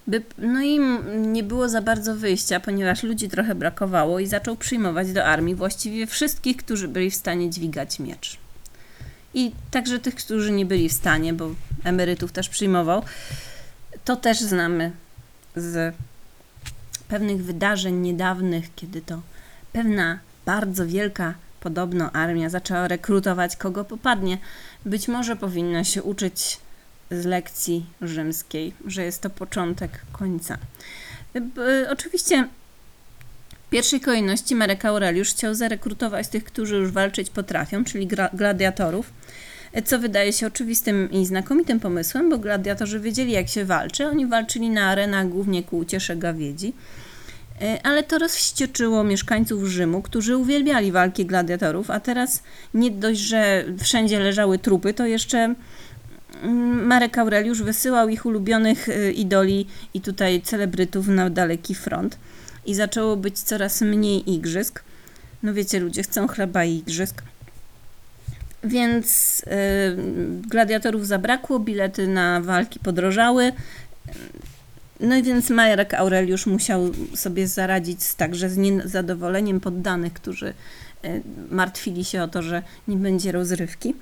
By, 0.10 0.22
no 0.38 0.62
i 0.62 0.80
nie 1.18 1.44
było 1.44 1.70
za 1.70 1.82
bardzo 1.82 2.16
wyjścia, 2.16 2.60
ponieważ 2.60 3.04
ludzi 3.04 3.30
trochę 3.30 3.56
brakowało 3.56 4.20
i 4.20 4.28
zaczął 4.28 4.56
przyjmować 4.56 5.12
do 5.12 5.26
armii 5.26 5.56
właściwie 5.56 6.08
wszystkich, 6.08 6.58
którzy 6.58 6.88
byli 6.88 7.12
w 7.12 7.16
stanie 7.16 7.50
dźwigać 7.50 8.00
miecz. 8.00 8.38
I 9.34 9.52
także 9.72 10.00
tych, 10.00 10.16
którzy 10.16 10.52
nie 10.52 10.66
byli 10.66 10.90
w 10.90 10.94
stanie, 10.94 11.34
bo 11.34 11.50
emerytów 11.84 12.32
też 12.32 12.50
przyjmował. 12.50 13.04
To 14.06 14.16
też 14.16 14.40
znamy 14.40 14.92
z 15.56 15.96
pewnych 17.08 17.44
wydarzeń 17.44 17.96
niedawnych, 17.96 18.76
kiedy 18.76 19.02
to 19.02 19.22
pewna 19.74 20.20
bardzo 20.46 20.88
wielka 20.88 21.34
podobno 21.60 22.12
armia 22.12 22.50
zaczęła 22.50 22.88
rekrutować 22.88 23.56
kogo 23.56 23.86
popadnie. 23.86 24.38
Być 24.86 25.08
może 25.08 25.36
powinna 25.36 25.84
się 25.84 26.04
uczyć 26.04 26.60
z 27.12 27.26
lekcji 27.26 27.86
rzymskiej, 28.02 28.74
że 28.86 29.04
jest 29.04 29.22
to 29.22 29.30
początek 29.30 29.92
końca. 30.12 30.58
Oczywiście 31.90 32.48
w 33.68 33.70
pierwszej 33.70 34.02
kolejności 34.02 34.56
Marek 34.56 34.86
Aureliusz 34.86 35.30
chciał 35.30 35.56
zarekrutować 35.56 36.28
tych, 36.28 36.44
którzy 36.44 36.76
już 36.76 36.92
walczyć 36.92 37.30
potrafią, 37.30 37.84
czyli 37.84 38.08
gladiatorów, 38.34 39.14
co 39.86 40.00
wydaje 40.00 40.34
się 40.34 40.48
oczywistym 40.48 41.12
i 41.12 41.26
znakomitym 41.26 41.80
pomysłem, 41.80 42.30
bo 42.30 42.38
gladiatorzy 42.38 43.00
wiedzieli, 43.00 43.32
jak 43.32 43.48
się 43.48 43.66
walczy. 43.66 44.08
Oni 44.08 44.28
walczyli 44.28 44.70
na 44.70 44.90
arenach 44.90 45.30
głównie 45.30 45.64
ku 45.64 45.78
uciesze 45.78 46.16
gawiedzi. 46.16 46.74
E, 47.62 47.80
ale 47.84 48.04
to 48.04 48.18
rozwścieczyło 48.18 49.04
mieszkańców 49.04 49.64
Rzymu, 49.64 50.02
którzy 50.02 50.38
uwielbiali 50.38 50.92
walki 50.92 51.26
gladiatorów, 51.26 51.92
a 51.92 52.00
teraz 52.00 52.44
nie 52.74 52.92
dość, 52.92 53.20
że 53.20 53.66
wszędzie 53.80 54.20
leżały 54.20 54.60
trupy, 54.60 54.94
to 54.94 55.06
jeszcze 55.06 55.56
Marek 56.84 57.18
Aureliusz 57.18 57.62
wysyłał 57.62 58.10
ich 58.10 58.26
ulubionych 58.26 58.90
e, 58.90 59.12
idoli 59.12 59.68
i 59.94 60.02
tutaj 60.02 60.42
celebrytów 60.42 61.08
na 61.08 61.30
daleki 61.30 61.76
front 61.76 62.18
i 62.66 62.76
zaczęło 62.76 63.18
być 63.18 63.40
coraz 63.40 63.82
mniej 63.82 64.34
igrzysk. 64.34 64.84
No 65.44 65.54
wiecie, 65.54 65.80
ludzie 65.80 66.04
chcą 66.04 66.28
chleba 66.28 66.66
i 66.66 66.76
igrzysk. 66.76 67.22
Więc 68.64 69.40
y, 69.40 69.48
gladiatorów 70.50 71.08
zabrakło, 71.08 71.60
bilety 71.60 72.08
na 72.08 72.42
walki 72.42 72.80
podrożały. 72.80 73.52
No 75.00 75.16
i 75.16 75.24
więc 75.24 75.50
Marek 75.50 75.94
Aureliusz 75.94 76.46
musiał 76.46 76.92
sobie 77.16 77.48
zaradzić 77.48 78.04
z, 78.04 78.16
także 78.16 78.50
z 78.50 78.58
niezadowoleniem 78.58 79.60
poddanych, 79.60 80.14
którzy 80.14 80.54
y, 81.06 81.22
martwili 81.52 82.06
się 82.06 82.24
o 82.24 82.28
to, 82.28 82.42
że 82.42 82.64
nie 82.88 82.98
będzie 82.98 83.32
rozrywki. 83.32 83.96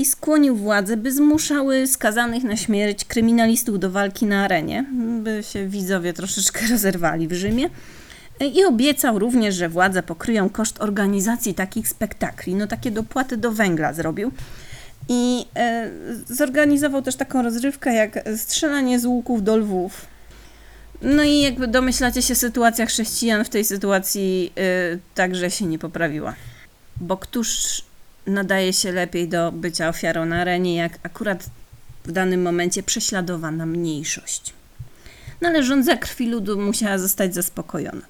I 0.00 0.04
skłonił 0.04 0.56
władze, 0.56 0.96
by 0.96 1.12
zmuszały 1.12 1.86
skazanych 1.86 2.44
na 2.44 2.56
śmierć 2.56 3.04
kryminalistów 3.04 3.78
do 3.78 3.90
walki 3.90 4.26
na 4.26 4.44
arenie, 4.44 4.84
by 5.22 5.42
się 5.42 5.68
widzowie 5.68 6.12
troszeczkę 6.12 6.66
rozerwali 6.70 7.28
w 7.28 7.32
Rzymie. 7.32 7.70
I 8.54 8.64
obiecał 8.64 9.18
również, 9.18 9.54
że 9.54 9.68
władze 9.68 10.02
pokryją 10.02 10.50
koszt 10.50 10.80
organizacji 10.80 11.54
takich 11.54 11.88
spektakli. 11.88 12.54
No 12.54 12.66
takie 12.66 12.90
dopłaty 12.90 13.36
do 13.36 13.52
węgla 13.52 13.92
zrobił. 13.92 14.32
I 15.08 15.46
e, 15.56 15.90
zorganizował 16.28 17.02
też 17.02 17.16
taką 17.16 17.42
rozrywkę 17.42 17.94
jak 17.94 18.18
strzelanie 18.36 19.00
z 19.00 19.04
łuków 19.04 19.42
do 19.42 19.56
lwów. 19.56 20.06
No 21.02 21.22
i 21.22 21.40
jakby 21.40 21.68
domyślacie 21.68 22.22
się, 22.22 22.34
sytuacja 22.34 22.86
chrześcijan 22.86 23.44
w 23.44 23.48
tej 23.48 23.64
sytuacji 23.64 24.52
e, 24.56 24.98
także 25.14 25.50
się 25.50 25.66
nie 25.66 25.78
poprawiła. 25.78 26.34
Bo 27.00 27.16
któż 27.16 27.82
nadaje 28.28 28.72
się 28.72 28.92
lepiej 28.92 29.28
do 29.28 29.52
bycia 29.52 29.88
ofiarą 29.88 30.26
na 30.26 30.40
arenie, 30.40 30.76
jak 30.76 30.98
akurat 31.02 31.50
w 32.04 32.12
danym 32.12 32.42
momencie 32.42 32.82
prześladowana 32.82 33.66
mniejszość. 33.66 34.52
No 35.40 35.48
ale 35.48 35.62
rządza 35.62 35.96
krwi 35.96 36.30
ludu 36.30 36.60
musiała 36.60 36.98
zostać 36.98 37.34
zaspokojona. 37.34 38.02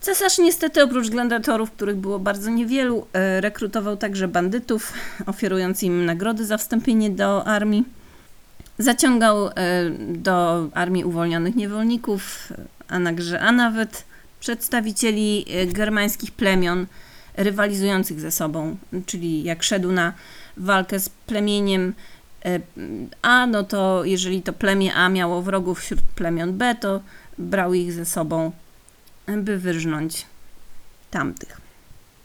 Cesarz 0.00 0.38
niestety 0.38 0.82
oprócz 0.82 1.08
gladiatorów, 1.08 1.70
których 1.70 1.96
było 1.96 2.18
bardzo 2.18 2.50
niewielu, 2.50 3.06
e, 3.12 3.40
rekrutował 3.40 3.96
także 3.96 4.28
bandytów, 4.28 4.92
oferując 5.26 5.82
im 5.82 6.06
nagrody 6.06 6.46
za 6.46 6.58
wstąpienie 6.58 7.10
do 7.10 7.44
armii. 7.46 7.84
Zaciągał 8.78 9.48
e, 9.48 9.52
do 10.08 10.68
armii 10.74 11.04
uwolnionych 11.04 11.56
niewolników, 11.56 12.52
a, 12.88 12.94
a 13.40 13.52
nawet 13.52 14.04
przedstawicieli 14.40 15.46
e, 15.48 15.66
germańskich 15.66 16.32
plemion 16.32 16.86
rywalizujących 17.36 18.20
ze 18.20 18.30
sobą, 18.30 18.76
czyli 19.06 19.42
jak 19.42 19.62
szedł 19.62 19.92
na 19.92 20.12
walkę 20.56 21.00
z 21.00 21.08
plemieniem 21.08 21.94
A, 23.22 23.46
no 23.46 23.62
to 23.62 24.04
jeżeli 24.04 24.42
to 24.42 24.52
plemię 24.52 24.94
A 24.94 25.08
miało 25.08 25.42
wrogów 25.42 25.80
wśród 25.80 26.00
plemion 26.14 26.58
B, 26.58 26.74
to 26.80 27.00
brał 27.38 27.74
ich 27.74 27.92
ze 27.92 28.04
sobą 28.04 28.52
by 29.36 29.58
wyrżnąć 29.58 30.26
tamtych. 31.10 31.60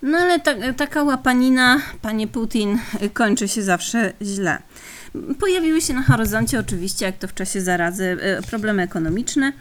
No 0.01 0.17
ale 0.17 0.39
ta, 0.39 0.73
taka 0.73 1.03
łapanina, 1.03 1.81
panie 2.01 2.27
Putin, 2.27 2.79
kończy 3.13 3.47
się 3.47 3.63
zawsze 3.63 4.13
źle. 4.21 4.57
Pojawiły 5.39 5.81
się 5.81 5.93
na 5.93 6.03
horyzoncie 6.03 6.59
oczywiście, 6.59 7.05
jak 7.05 7.17
to 7.17 7.27
w 7.27 7.33
czasie 7.33 7.61
zarazy, 7.61 8.17
e, 8.21 8.41
problemy 8.41 8.83
ekonomiczne. 8.83 9.53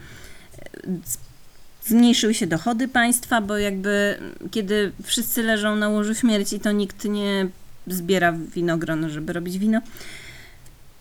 Zmniejszyły 1.89 2.33
się 2.33 2.47
dochody 2.47 2.87
państwa, 2.87 3.41
bo 3.41 3.57
jakby 3.57 4.19
kiedy 4.51 4.91
wszyscy 5.03 5.43
leżą 5.43 5.75
na 5.75 5.89
łożu 5.89 6.15
śmierci, 6.15 6.59
to 6.59 6.71
nikt 6.71 7.05
nie 7.05 7.47
zbiera 7.87 8.31
winogron, 8.31 9.09
żeby 9.09 9.33
robić 9.33 9.57
wino. 9.57 9.81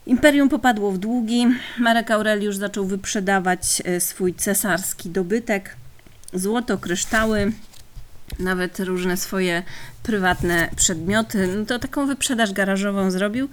Imperium 0.07 0.49
popadło 0.49 0.93
w 0.93 0.99
długi. 0.99 1.47
Marek 1.79 2.11
Aureliusz 2.11 2.57
zaczął 2.57 2.87
wyprzedawać 2.87 3.83
e, 3.85 4.01
swój 4.01 4.35
cesarski 4.35 5.11
dobytek 5.11 5.77
złoto, 6.35 6.79
kryształy, 6.79 7.53
nawet 8.39 8.81
różne 8.81 9.17
swoje 9.17 9.63
prywatne 10.03 10.69
przedmioty. 10.77 11.47
No 11.57 11.65
to 11.65 11.79
taką 11.79 12.07
wyprzedaż 12.07 12.53
garażową 12.53 13.11
zrobił, 13.11 13.49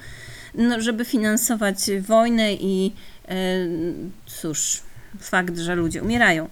no, 0.54 0.82
żeby 0.82 1.06
finansować 1.06 1.78
wojnę 2.02 2.54
i 2.54 2.94
e, 3.28 3.36
cóż, 4.26 4.82
fakt, 5.20 5.58
że 5.58 5.76
ludzie 5.76 6.04
umierają. 6.04 6.50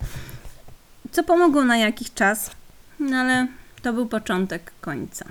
Co 1.14 1.24
pomogło 1.24 1.64
na 1.64 1.78
jakiś 1.78 2.14
czas, 2.14 2.52
no 3.00 3.18
ale 3.18 3.48
to 3.82 3.94
był 3.94 4.06
początek 4.06 4.72
końca. 4.82 5.26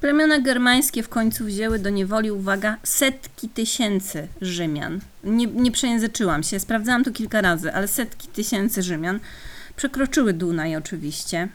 Plemiona 0.00 0.40
germańskie 0.40 1.02
w 1.02 1.08
końcu 1.08 1.44
wzięły 1.44 1.78
do 1.78 1.90
niewoli, 1.90 2.30
uwaga, 2.30 2.76
setki 2.82 3.48
tysięcy 3.48 4.28
Rzymian. 4.40 5.00
Nie, 5.24 5.46
nie 5.46 5.72
przejęzyczyłam 5.72 6.42
się, 6.42 6.60
sprawdzałam 6.60 7.04
to 7.04 7.10
kilka 7.10 7.40
razy, 7.40 7.72
ale 7.72 7.88
setki 7.88 8.28
tysięcy 8.28 8.82
Rzymian 8.82 9.20
przekroczyły 9.76 10.32
Dunaj 10.32 10.76
oczywiście 10.76 11.48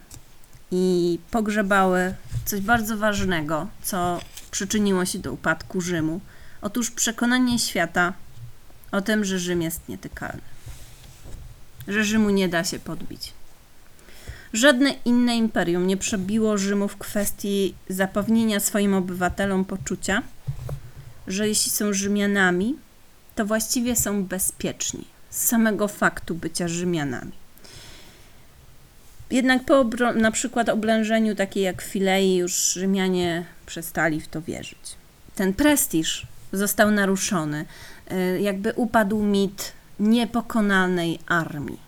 i 0.71 1.19
pogrzebały 1.31 2.13
coś 2.45 2.61
bardzo 2.61 2.97
ważnego, 2.97 3.67
co 3.83 4.19
przyczyniło 4.51 5.05
się 5.05 5.19
do 5.19 5.33
upadku 5.33 5.81
Rzymu. 5.81 6.21
Otóż 6.61 6.91
przekonanie 6.91 7.59
świata 7.59 8.13
o 8.91 9.01
tym, 9.01 9.25
że 9.25 9.39
Rzym 9.39 9.61
jest 9.61 9.89
nietykalny, 9.89 10.41
że 11.87 12.03
Rzymu 12.03 12.29
nie 12.29 12.47
da 12.49 12.63
się 12.63 12.79
podbić. 12.79 13.33
Żadne 14.53 14.95
inne 15.05 15.37
imperium 15.37 15.87
nie 15.87 15.97
przebiło 15.97 16.57
Rzymu 16.57 16.87
w 16.87 16.97
kwestii 16.97 17.75
zapewnienia 17.89 18.59
swoim 18.59 18.93
obywatelom 18.93 19.65
poczucia, 19.65 20.23
że 21.27 21.47
jeśli 21.47 21.71
są 21.71 21.93
Rzymianami, 21.93 22.75
to 23.35 23.45
właściwie 23.45 23.95
są 23.95 24.23
bezpieczni 24.23 25.05
z 25.29 25.45
samego 25.45 25.87
faktu 25.87 26.35
bycia 26.35 26.67
Rzymianami. 26.67 27.31
Jednak 29.31 29.65
po 29.65 29.83
na 30.15 30.31
przykład 30.31 30.69
oblężeniu 30.69 31.35
takiej 31.35 31.63
jak 31.63 31.81
Filei 31.81 32.35
już 32.35 32.73
Rzymianie 32.73 33.45
przestali 33.65 34.21
w 34.21 34.27
to 34.27 34.41
wierzyć. 34.41 34.95
Ten 35.35 35.53
prestiż 35.53 36.27
został 36.53 36.91
naruszony, 36.91 37.65
y, 38.11 38.41
jakby 38.41 38.73
upadł 38.73 39.23
mit 39.23 39.71
niepokonanej 39.99 41.19
armii. 41.27 41.79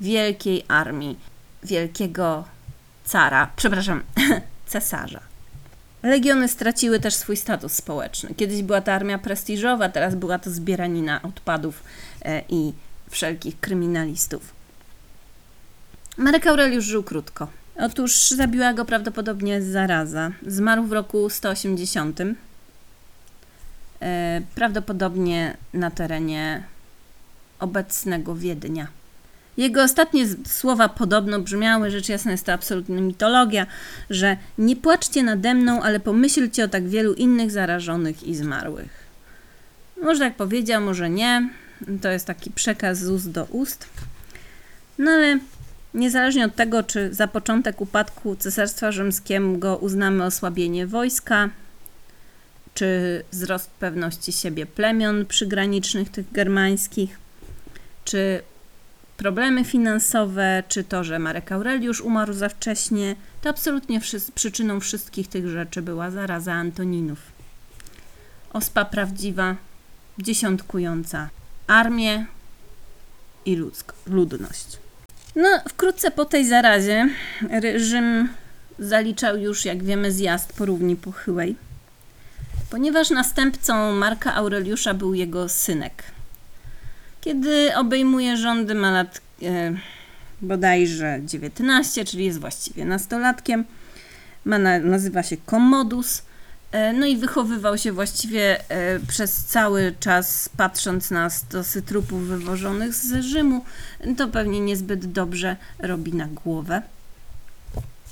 wielkiej 0.00 0.64
armii 0.68 1.18
wielkiego 1.62 2.44
cara, 3.04 3.50
przepraszam, 3.56 4.02
cesarza. 4.66 5.20
Legiony 6.02 6.48
straciły 6.48 7.00
też 7.00 7.14
swój 7.14 7.36
status 7.36 7.72
społeczny. 7.72 8.34
Kiedyś 8.34 8.62
była 8.62 8.80
to 8.80 8.92
armia 8.92 9.18
prestiżowa, 9.18 9.88
teraz 9.88 10.14
była 10.14 10.38
to 10.38 10.50
zbieranina 10.50 11.22
odpadów 11.22 11.82
e, 12.22 12.42
i 12.48 12.72
wszelkich 13.10 13.60
kryminalistów. 13.60 14.54
Marek 16.16 16.46
Aureliusz 16.46 16.84
żył 16.84 17.02
krótko. 17.02 17.48
Otóż 17.76 18.28
zabiła 18.30 18.72
go 18.72 18.84
prawdopodobnie 18.84 19.62
zaraza. 19.62 20.30
Zmarł 20.46 20.82
w 20.84 20.92
roku 20.92 21.30
180. 21.30 22.20
E, 24.00 24.42
prawdopodobnie 24.54 25.56
na 25.74 25.90
terenie 25.90 26.62
obecnego 27.58 28.34
Wiednia. 28.34 28.86
Jego 29.56 29.82
ostatnie 29.82 30.26
słowa 30.46 30.88
podobno 30.88 31.40
brzmiały, 31.40 31.90
rzecz 31.90 32.08
jasna 32.08 32.32
jest 32.32 32.46
to 32.46 32.52
absolutna 32.52 33.00
mitologia, 33.00 33.66
że 34.10 34.36
nie 34.58 34.76
płaczcie 34.76 35.22
nade 35.22 35.54
mną, 35.54 35.82
ale 35.82 36.00
pomyślcie 36.00 36.64
o 36.64 36.68
tak 36.68 36.88
wielu 36.88 37.14
innych 37.14 37.50
zarażonych 37.50 38.22
i 38.22 38.34
zmarłych. 38.34 39.06
Może 40.02 40.20
tak 40.20 40.36
powiedział, 40.36 40.82
może 40.82 41.10
nie. 41.10 41.48
To 42.02 42.08
jest 42.08 42.26
taki 42.26 42.50
przekaz 42.50 42.98
z 42.98 43.08
ust 43.08 43.30
do 43.30 43.44
ust. 43.44 43.86
No 44.98 45.10
ale 45.10 45.38
niezależnie 45.94 46.44
od 46.44 46.54
tego, 46.54 46.82
czy 46.82 47.14
za 47.14 47.28
początek 47.28 47.80
upadku 47.80 48.36
Cesarstwa 48.36 48.92
Rzymskiego 48.92 49.76
uznamy 49.76 50.24
osłabienie 50.24 50.86
wojska, 50.86 51.50
czy 52.74 53.22
wzrost 53.32 53.70
pewności 53.70 54.32
siebie 54.32 54.66
plemion 54.66 55.26
przygranicznych 55.26 56.10
tych 56.10 56.32
germańskich, 56.32 57.18
czy 58.06 58.42
problemy 59.16 59.64
finansowe, 59.64 60.62
czy 60.68 60.84
to, 60.84 61.04
że 61.04 61.18
Marek 61.18 61.52
Aureliusz 61.52 62.00
umarł 62.00 62.32
za 62.32 62.48
wcześnie, 62.48 63.16
to 63.42 63.50
absolutnie 63.50 64.00
wszy 64.00 64.18
przyczyną 64.34 64.80
wszystkich 64.80 65.28
tych 65.28 65.48
rzeczy 65.48 65.82
była 65.82 66.10
zaraza 66.10 66.52
Antoninów. 66.52 67.18
Ospa 68.52 68.84
prawdziwa, 68.84 69.56
dziesiątkująca 70.18 71.28
armię 71.66 72.26
i 73.44 73.56
ludzko, 73.56 73.94
ludność. 74.06 74.78
No, 75.36 75.48
wkrótce 75.68 76.10
po 76.10 76.24
tej 76.24 76.48
zarazie 76.48 77.08
Rzym 77.76 78.28
zaliczał 78.78 79.36
już, 79.36 79.64
jak 79.64 79.84
wiemy, 79.84 80.12
zjazd 80.12 80.52
po 80.52 80.66
równi 80.66 80.96
pochyłej, 80.96 81.56
ponieważ 82.70 83.10
następcą 83.10 83.92
Marka 83.92 84.34
Aureliusza 84.34 84.94
był 84.94 85.14
jego 85.14 85.48
synek– 85.48 86.02
kiedy 87.26 87.76
obejmuje 87.76 88.36
rządy, 88.36 88.74
ma 88.74 88.90
lat 88.90 89.20
e, 89.42 89.72
bodajże 90.42 91.20
19, 91.24 92.04
czyli 92.04 92.24
jest 92.24 92.40
właściwie 92.40 92.84
nastolatkiem. 92.84 93.64
Ma 94.44 94.58
na, 94.58 94.78
nazywa 94.78 95.22
się 95.22 95.36
Commodus. 95.50 96.22
E, 96.72 96.92
no 96.92 97.06
i 97.06 97.16
wychowywał 97.16 97.78
się 97.78 97.92
właściwie 97.92 98.70
e, 98.70 99.00
przez 99.08 99.44
cały 99.44 99.94
czas, 100.00 100.48
patrząc 100.56 101.10
na 101.10 101.30
stosy 101.30 101.82
trupów 101.82 102.22
wywożonych 102.22 102.94
z 102.94 103.24
Rzymu. 103.24 103.64
To 104.16 104.28
pewnie 104.28 104.60
niezbyt 104.60 105.06
dobrze 105.06 105.56
robi 105.78 106.12
na 106.14 106.26
głowę 106.26 106.82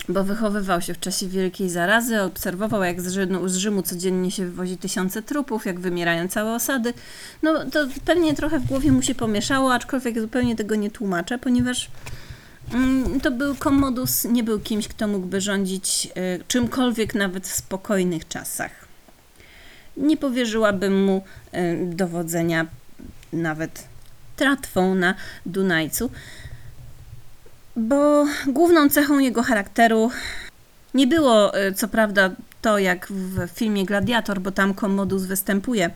bo 0.08 0.24
wychowywał 0.24 0.80
się 0.80 0.94
w 0.94 1.00
czasie 1.00 1.28
wielkiej 1.28 1.70
zarazy, 1.70 2.22
obserwował 2.22 2.82
jak 2.82 3.00
z 3.00 3.12
Rzymu, 3.12 3.48
z 3.48 3.56
Rzymu 3.56 3.82
codziennie 3.82 4.30
się 4.30 4.44
wywozi 4.44 4.76
tysiące 4.76 5.22
trupów, 5.22 5.66
jak 5.66 5.80
wymierają 5.80 6.28
całe 6.28 6.54
osady. 6.54 6.94
No 7.42 7.70
to 7.70 7.86
pewnie 8.04 8.34
trochę 8.34 8.58
w 8.58 8.66
głowie 8.66 8.92
mu 8.92 9.02
się 9.02 9.14
pomieszało, 9.14 9.74
aczkolwiek 9.74 10.20
zupełnie 10.20 10.56
tego 10.56 10.74
nie 10.74 10.90
tłumaczę, 10.90 11.38
ponieważ 11.38 11.90
mm, 12.74 13.20
to 13.20 13.30
był 13.30 13.54
Commodus, 13.54 14.24
nie 14.24 14.42
był 14.42 14.60
kimś, 14.60 14.88
kto 14.88 15.08
mógłby 15.08 15.40
rządzić 15.40 16.08
y, 16.40 16.44
czymkolwiek 16.48 17.14
nawet 17.14 17.48
w 17.48 17.54
spokojnych 17.54 18.28
czasach. 18.28 18.70
Nie 19.96 20.16
powierzyłabym 20.16 21.04
mu 21.04 21.24
y, 21.54 21.78
dowodzenia 21.86 22.66
nawet 23.32 23.84
tratwą 24.36 24.94
na 24.94 25.14
Dunajcu, 25.46 26.10
bo 27.76 28.26
główną 28.46 28.88
cechą 28.88 29.18
jego 29.18 29.42
charakteru 29.42 30.10
nie 30.94 31.06
było, 31.06 31.54
e, 31.54 31.72
co 31.72 31.88
prawda, 31.88 32.30
to 32.62 32.78
jak 32.78 33.06
w 33.10 33.48
filmie 33.54 33.86
Gladiator, 33.86 34.40
bo 34.40 34.50
tam 34.50 34.74
Commodus 34.74 35.22
występuje, 35.22 35.90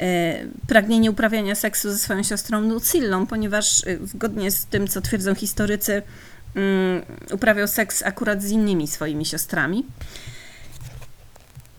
e, 0.00 0.38
pragnienie 0.68 1.10
uprawiania 1.10 1.54
seksu 1.54 1.90
ze 1.90 1.98
swoją 1.98 2.22
siostrą 2.22 2.60
Lucillą, 2.60 3.26
ponieważ 3.26 3.86
e, 3.86 4.06
zgodnie 4.06 4.50
z 4.50 4.66
tym, 4.66 4.88
co 4.88 5.00
twierdzą 5.00 5.34
historycy, 5.34 6.02
uprawiał 7.32 7.68
seks 7.68 8.02
akurat 8.02 8.42
z 8.42 8.50
innymi 8.50 8.88
swoimi 8.88 9.24
siostrami. 9.24 9.86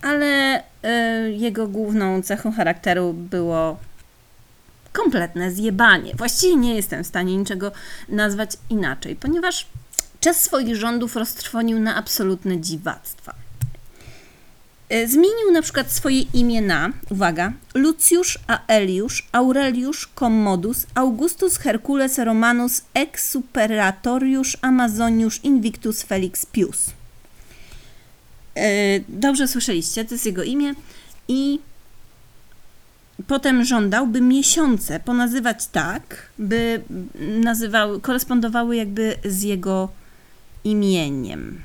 Ale 0.02 0.64
jego 1.30 1.68
główną 1.68 2.22
cechą 2.22 2.52
charakteru 2.52 3.14
było 3.14 3.78
kompletne 4.98 5.52
zjebanie. 5.52 6.16
Właściwie 6.16 6.56
nie 6.56 6.76
jestem 6.76 7.04
w 7.04 7.08
stanie 7.08 7.38
niczego 7.38 7.72
nazwać 8.10 8.52
inaczej, 8.70 9.16
ponieważ 9.16 9.66
czas 10.20 10.42
swoich 10.42 10.76
rządów 10.76 11.16
roztrwonił 11.16 11.80
na 11.80 11.96
absolutne 11.96 12.62
dziwactwa. 12.62 13.34
E, 14.90 15.08
zmienił 15.08 15.52
na 15.52 15.62
przykład 15.62 15.92
swoje 15.92 16.22
imię 16.22 16.62
na, 16.62 16.92
uwaga, 17.10 17.54
Lucius 17.74 18.38
Aelius 18.68 19.22
Aurelius 19.32 20.08
Commodus 20.16 20.86
Augustus 20.96 21.58
Hercules 21.58 22.18
Romanus 22.18 22.82
Exuperatorius 22.94 24.58
Amazonius 24.62 25.44
Invictus 25.44 26.04
Felix 26.04 26.46
Pius. 26.46 26.86
E, 28.56 29.00
dobrze 29.10 29.48
słyszeliście, 29.48 30.06
to 30.06 30.16
jest 30.16 30.26
jego 30.26 30.44
imię 30.44 30.74
i 31.28 31.60
potem 33.28 33.66
żądał, 33.66 34.08
by 34.08 34.22
miesiące 34.22 35.00
ponazywać 35.00 35.68
tak, 35.68 36.30
by 36.40 36.82
nazywały, 37.20 38.02
korespondowały 38.02 38.76
jakby 38.76 39.16
z 39.26 39.42
jego 39.42 39.90
imieniem. 40.64 41.62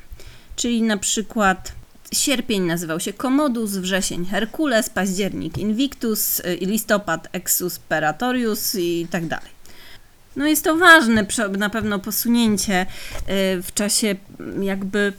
Czyli 0.56 0.82
na 0.82 0.96
przykład 0.96 1.72
sierpień 2.12 2.62
nazywał 2.62 3.00
się 3.00 3.12
Commodus, 3.12 3.70
wrzesień 3.70 4.26
Herkules, 4.26 4.90
październik 4.90 5.58
Invictus, 5.58 6.42
listopad 6.60 7.28
Exus 7.32 7.78
Peratorius 7.78 8.74
i 8.74 9.06
tak 9.10 9.26
dalej. 9.26 9.50
No 10.36 10.46
jest 10.46 10.64
to 10.64 10.76
ważne 10.76 11.26
na 11.58 11.70
pewno 11.70 11.98
posunięcie 11.98 12.82
y, 12.82 12.86
w 13.62 13.68
czasie 13.74 14.16
jakby 14.60 15.12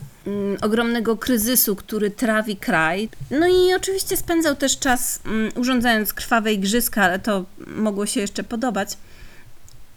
ogromnego 0.62 1.18
kryzysu, 1.18 1.76
który 1.76 2.12
trawi 2.12 2.58
kraj. 2.58 3.10
No 3.32 3.48
i 3.48 3.74
oczywiście 3.74 4.18
spędzał 4.18 4.56
też 4.56 4.80
czas 4.80 5.20
mm, 5.26 5.52
urządzając 5.56 6.14
krwawe 6.14 6.54
igrzyska, 6.54 7.04
ale 7.04 7.20
to 7.20 7.46
mogło 7.68 8.06
się 8.06 8.22
jeszcze 8.22 8.44
podobać. 8.44 8.98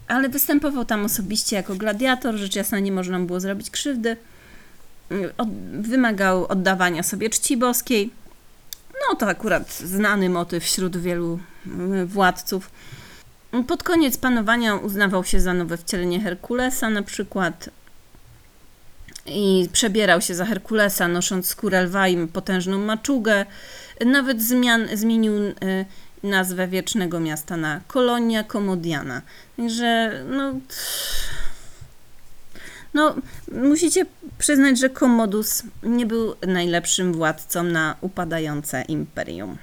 Ale 0.09 0.29
występował 0.29 0.85
tam 0.85 1.05
osobiście 1.05 1.57
jako 1.57 1.75
gladiator, 1.75 2.35
rzecz 2.35 2.57
jasna 2.57 2.79
nie 2.79 2.93
można 2.93 3.21
było 3.21 3.41
zrobić 3.41 3.71
krzywdy. 3.71 4.17
Y, 5.13 5.37
od, 5.37 5.49
wymagał 5.81 6.47
oddawania 6.47 7.03
sobie 7.03 7.31
czci 7.31 7.57
boskiej. 7.57 8.11
No 9.11 9.17
to 9.17 9.29
akurat 9.29 9.73
znany 9.73 10.29
motyw 10.31 10.65
wśród 10.65 10.97
wielu 10.97 11.39
władców. 12.07 12.71
Pod 13.67 13.83
koniec 13.83 14.17
panowania 14.17 14.75
uznawał 14.75 15.25
się 15.25 15.41
za 15.41 15.55
nowe 15.55 15.77
wcielenie 15.77 16.21
Herkulesa 16.21 16.91
na 16.91 17.03
przykład 17.03 17.71
i 19.29 19.69
przebierał 19.73 20.21
się 20.21 20.35
za 20.35 20.45
Herkulesa, 20.45 21.09
nosząc 21.09 21.47
skórę 21.47 21.83
lwa 21.83 22.09
i 22.09 22.27
potężną 22.27 22.79
maczugę. 22.79 23.47
Nawet 24.07 24.43
zmian, 24.43 24.89
zmienił 24.95 25.35
y, 25.35 25.55
nazwę 26.23 26.69
wiecznego 26.69 27.21
miasta 27.21 27.57
na 27.57 27.81
Kolonia 27.89 28.45
Komodiana. 28.45 29.23
Także 29.57 30.13
no, 30.31 30.55
no, 32.95 33.15
musicie 33.53 34.07
przyznać, 34.39 34.79
że 34.79 34.91
Komodus 34.91 35.63
nie 35.83 36.07
był 36.07 36.35
najlepszym 36.47 37.13
władcą 37.13 37.63
na 37.63 37.97
upadające 38.01 38.83
imperium. 38.83 39.59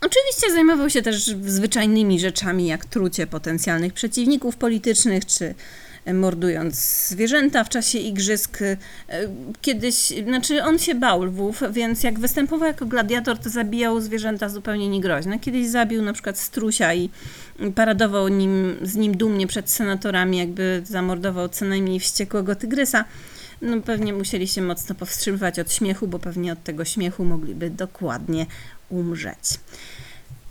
Oczywiście 0.00 0.52
zajmował 0.52 0.90
się 0.90 1.02
też 1.02 1.24
zwyczajnymi 1.26 2.20
rzeczami, 2.20 2.66
jak 2.66 2.84
trucie 2.84 3.26
potencjalnych 3.26 3.92
przeciwników 3.92 4.56
politycznych, 4.56 5.26
czy 5.26 5.54
mordując 6.06 6.76
zwierzęta 7.08 7.64
w 7.64 7.68
czasie 7.68 7.98
igrzysk. 7.98 8.62
E, 8.62 8.76
kiedyś, 9.60 10.12
znaczy 10.24 10.64
on 10.64 10.78
się 10.78 10.94
bał 10.94 11.24
lwów, 11.24 11.62
więc 11.70 12.02
jak 12.02 12.18
występował 12.18 12.68
jako 12.68 12.86
gladiator, 12.86 13.38
to 13.38 13.50
zabijał 13.50 14.00
zwierzęta 14.00 14.48
zupełnie 14.48 14.88
niegroźne. 14.88 15.38
Kiedyś 15.38 15.68
zabił 15.68 16.02
na 16.02 16.12
przykład 16.12 16.38
strusia 16.38 16.94
i 16.94 17.10
paradował 17.74 18.28
nim, 18.28 18.76
z 18.82 18.96
nim 18.96 19.16
dumnie 19.16 19.46
przed 19.46 19.70
senatorami, 19.70 20.38
jakby 20.38 20.82
zamordował 20.84 21.48
co 21.48 21.64
najmniej 21.64 22.00
wściekłego 22.00 22.54
tygrysa. 22.54 23.04
No 23.62 23.80
pewnie 23.80 24.12
musieli 24.12 24.48
się 24.48 24.62
mocno 24.62 24.94
powstrzymywać 24.94 25.58
od 25.58 25.72
śmiechu, 25.72 26.08
bo 26.08 26.18
pewnie 26.18 26.52
od 26.52 26.64
tego 26.64 26.84
śmiechu 26.84 27.24
mogliby 27.24 27.70
dokładnie 27.70 28.46
umrzeć. 28.88 29.60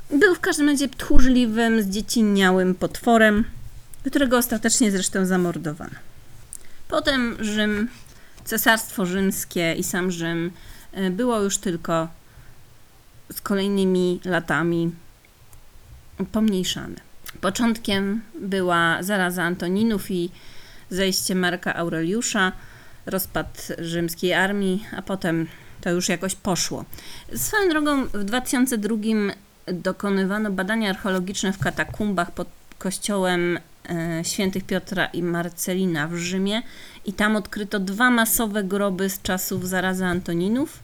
Był 0.09 0.35
w 0.35 0.39
każdym 0.39 0.69
razie 0.69 0.87
tchórzliwym, 0.89 1.81
zdziecinniałym 1.81 2.75
potworem. 2.75 3.43
Którego 4.07 4.37
ostatecznie 4.37 4.91
zresztą 4.91 5.25
zamordowano. 5.25 5.95
Potem 6.87 7.37
Rzym, 7.39 7.89
Cesarstwo 8.45 9.05
Rzymskie 9.05 9.73
i 9.73 9.83
sam 9.83 10.11
Rzym 10.11 10.51
y, 10.97 11.09
było 11.09 11.41
już 11.41 11.57
tylko 11.57 12.07
z 13.33 13.41
kolejnymi 13.41 14.19
latami 14.25 14.91
pomniejszane. 16.31 16.95
Początkiem 17.41 18.21
była 18.39 19.03
zaraza 19.03 19.43
Antoninów 19.43 20.11
i 20.11 20.29
zejście 20.89 21.35
Marka 21.35 21.75
Aureliusza, 21.75 22.51
rozpad 23.05 23.67
rzymskiej 23.79 24.33
armii, 24.33 24.85
a 24.97 25.01
potem 25.01 25.47
to 25.81 25.89
już 25.89 26.09
jakoś 26.09 26.35
poszło. 26.35 26.85
Swoją 27.35 27.69
drogą 27.69 28.05
w 28.05 28.23
2002 28.23 28.95
dokonywano 29.67 30.51
badania 30.51 30.89
archeologiczne 30.89 31.53
w 31.53 31.59
katakumbach 31.59 32.31
pod 32.31 32.47
kościołem 32.77 33.57
e, 33.57 33.61
świętych 34.23 34.63
Piotra 34.63 35.05
i 35.05 35.23
Marcelina 35.23 36.07
w 36.07 36.15
Rzymie 36.15 36.61
i 37.05 37.13
tam 37.13 37.35
odkryto 37.35 37.79
dwa 37.79 38.09
masowe 38.09 38.63
groby 38.63 39.09
z 39.09 39.21
czasów 39.21 39.67
zarazy 39.67 40.05
Antoninów, 40.05 40.79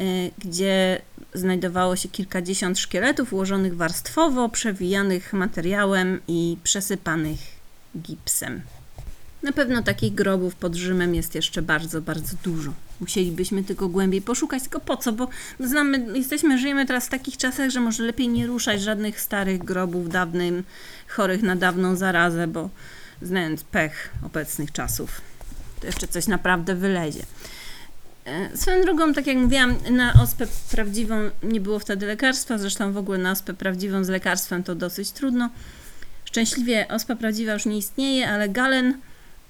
e, 0.00 0.04
gdzie 0.38 1.02
znajdowało 1.34 1.96
się 1.96 2.08
kilkadziesiąt 2.08 2.78
szkieletów 2.78 3.32
ułożonych 3.32 3.76
warstwowo, 3.76 4.48
przewijanych 4.48 5.32
materiałem 5.32 6.20
i 6.28 6.56
przesypanych 6.64 7.40
gipsem. 7.98 8.62
Na 9.42 9.52
pewno 9.52 9.82
takich 9.82 10.14
grobów 10.14 10.54
pod 10.54 10.74
Rzymem 10.74 11.14
jest 11.14 11.34
jeszcze 11.34 11.62
bardzo, 11.62 12.02
bardzo 12.02 12.36
dużo. 12.44 12.72
Musielibyśmy 13.00 13.64
tylko 13.64 13.88
głębiej 13.88 14.22
poszukać, 14.22 14.62
tylko 14.62 14.80
po 14.80 14.96
co? 14.96 15.12
Bo 15.12 15.28
znamy, 15.60 16.18
jesteśmy, 16.18 16.58
żyjemy 16.58 16.86
teraz 16.86 17.06
w 17.06 17.10
takich 17.10 17.36
czasach, 17.36 17.70
że 17.70 17.80
może 17.80 18.02
lepiej 18.02 18.28
nie 18.28 18.46
ruszać 18.46 18.82
żadnych 18.82 19.20
starych 19.20 19.64
grobów 19.64 20.08
dawnym, 20.08 20.64
chorych 21.08 21.42
na 21.42 21.56
dawną 21.56 21.96
zarazę, 21.96 22.46
bo 22.46 22.70
znając 23.22 23.64
pech 23.64 24.10
obecnych 24.22 24.72
czasów, 24.72 25.20
to 25.80 25.86
jeszcze 25.86 26.08
coś 26.08 26.26
naprawdę 26.26 26.74
wylezie. 26.74 27.22
E, 28.24 28.56
Swoją 28.56 28.82
drogą, 28.82 29.14
tak 29.14 29.26
jak 29.26 29.36
mówiłam, 29.36 29.76
na 29.90 30.12
ospę 30.22 30.46
prawdziwą 30.70 31.30
nie 31.42 31.60
było 31.60 31.78
wtedy 31.78 32.06
lekarstwa, 32.06 32.58
zresztą 32.58 32.92
w 32.92 32.96
ogóle 32.96 33.18
na 33.18 33.30
ospę 33.30 33.54
prawdziwą 33.54 34.04
z 34.04 34.08
lekarstwem 34.08 34.62
to 34.62 34.74
dosyć 34.74 35.10
trudno. 35.10 35.50
Szczęśliwie 36.24 36.88
ospa 36.88 37.16
prawdziwa 37.16 37.52
już 37.52 37.66
nie 37.66 37.78
istnieje, 37.78 38.30
ale 38.30 38.48
Galen, 38.48 38.98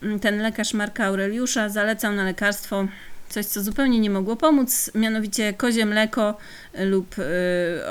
mm, 0.02 0.20
ten 0.20 0.38
lekarz 0.42 0.74
Marka 0.74 1.04
Aureliusza, 1.04 1.68
zalecał 1.68 2.12
na 2.12 2.24
lekarstwo 2.24 2.86
coś, 3.34 3.46
co 3.46 3.62
zupełnie 3.62 3.98
nie 4.00 4.10
mogło 4.10 4.36
pomóc, 4.36 4.90
mianowicie 4.94 5.52
kozie 5.52 5.86
mleko 5.86 6.36
lub 6.74 7.18
y, 7.18 7.22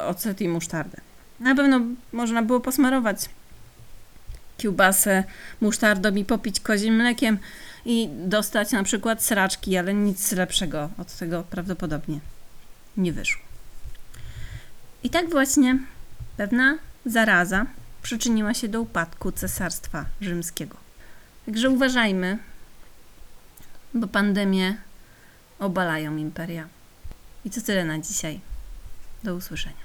ocet 0.04 0.42
i 0.42 0.48
musztardę. 0.48 0.98
Na 1.40 1.56
pewno 1.56 1.82
można 2.12 2.44
było 2.44 2.60
posmarować 2.60 3.30
kiełbasę 4.58 5.24
musztardą 5.62 6.16
i 6.16 6.26
popić 6.26 6.60
kozim 6.60 6.96
mlekiem 6.96 7.38
i 7.86 8.10
dostać 8.12 8.72
na 8.72 8.84
przykład 8.84 9.24
sraczki, 9.24 9.78
ale 9.78 9.94
nic 9.94 10.32
lepszego 10.32 10.90
od 10.98 11.18
tego 11.18 11.44
prawdopodobnie 11.50 12.20
nie 12.98 13.14
wyszło. 13.14 13.42
I 15.04 15.10
tak 15.10 15.30
właśnie 15.30 15.80
pewna 16.38 16.78
zaraza 17.06 17.66
przyczyniła 18.02 18.54
się 18.54 18.68
do 18.68 18.82
upadku 18.82 19.32
Cesarstwa 19.32 20.06
Rzymskiego. 20.22 20.78
Także 21.46 21.70
uważajmy, 21.70 22.38
bo 23.94 24.08
pandemie 24.08 24.78
obalają 25.64 26.18
imperia. 26.18 26.68
I 27.46 27.50
to 27.50 27.62
tyle 27.62 27.86
na 27.86 28.00
dzisiaj. 28.00 28.40
Do 29.24 29.36
usłyszenia. 29.36 29.83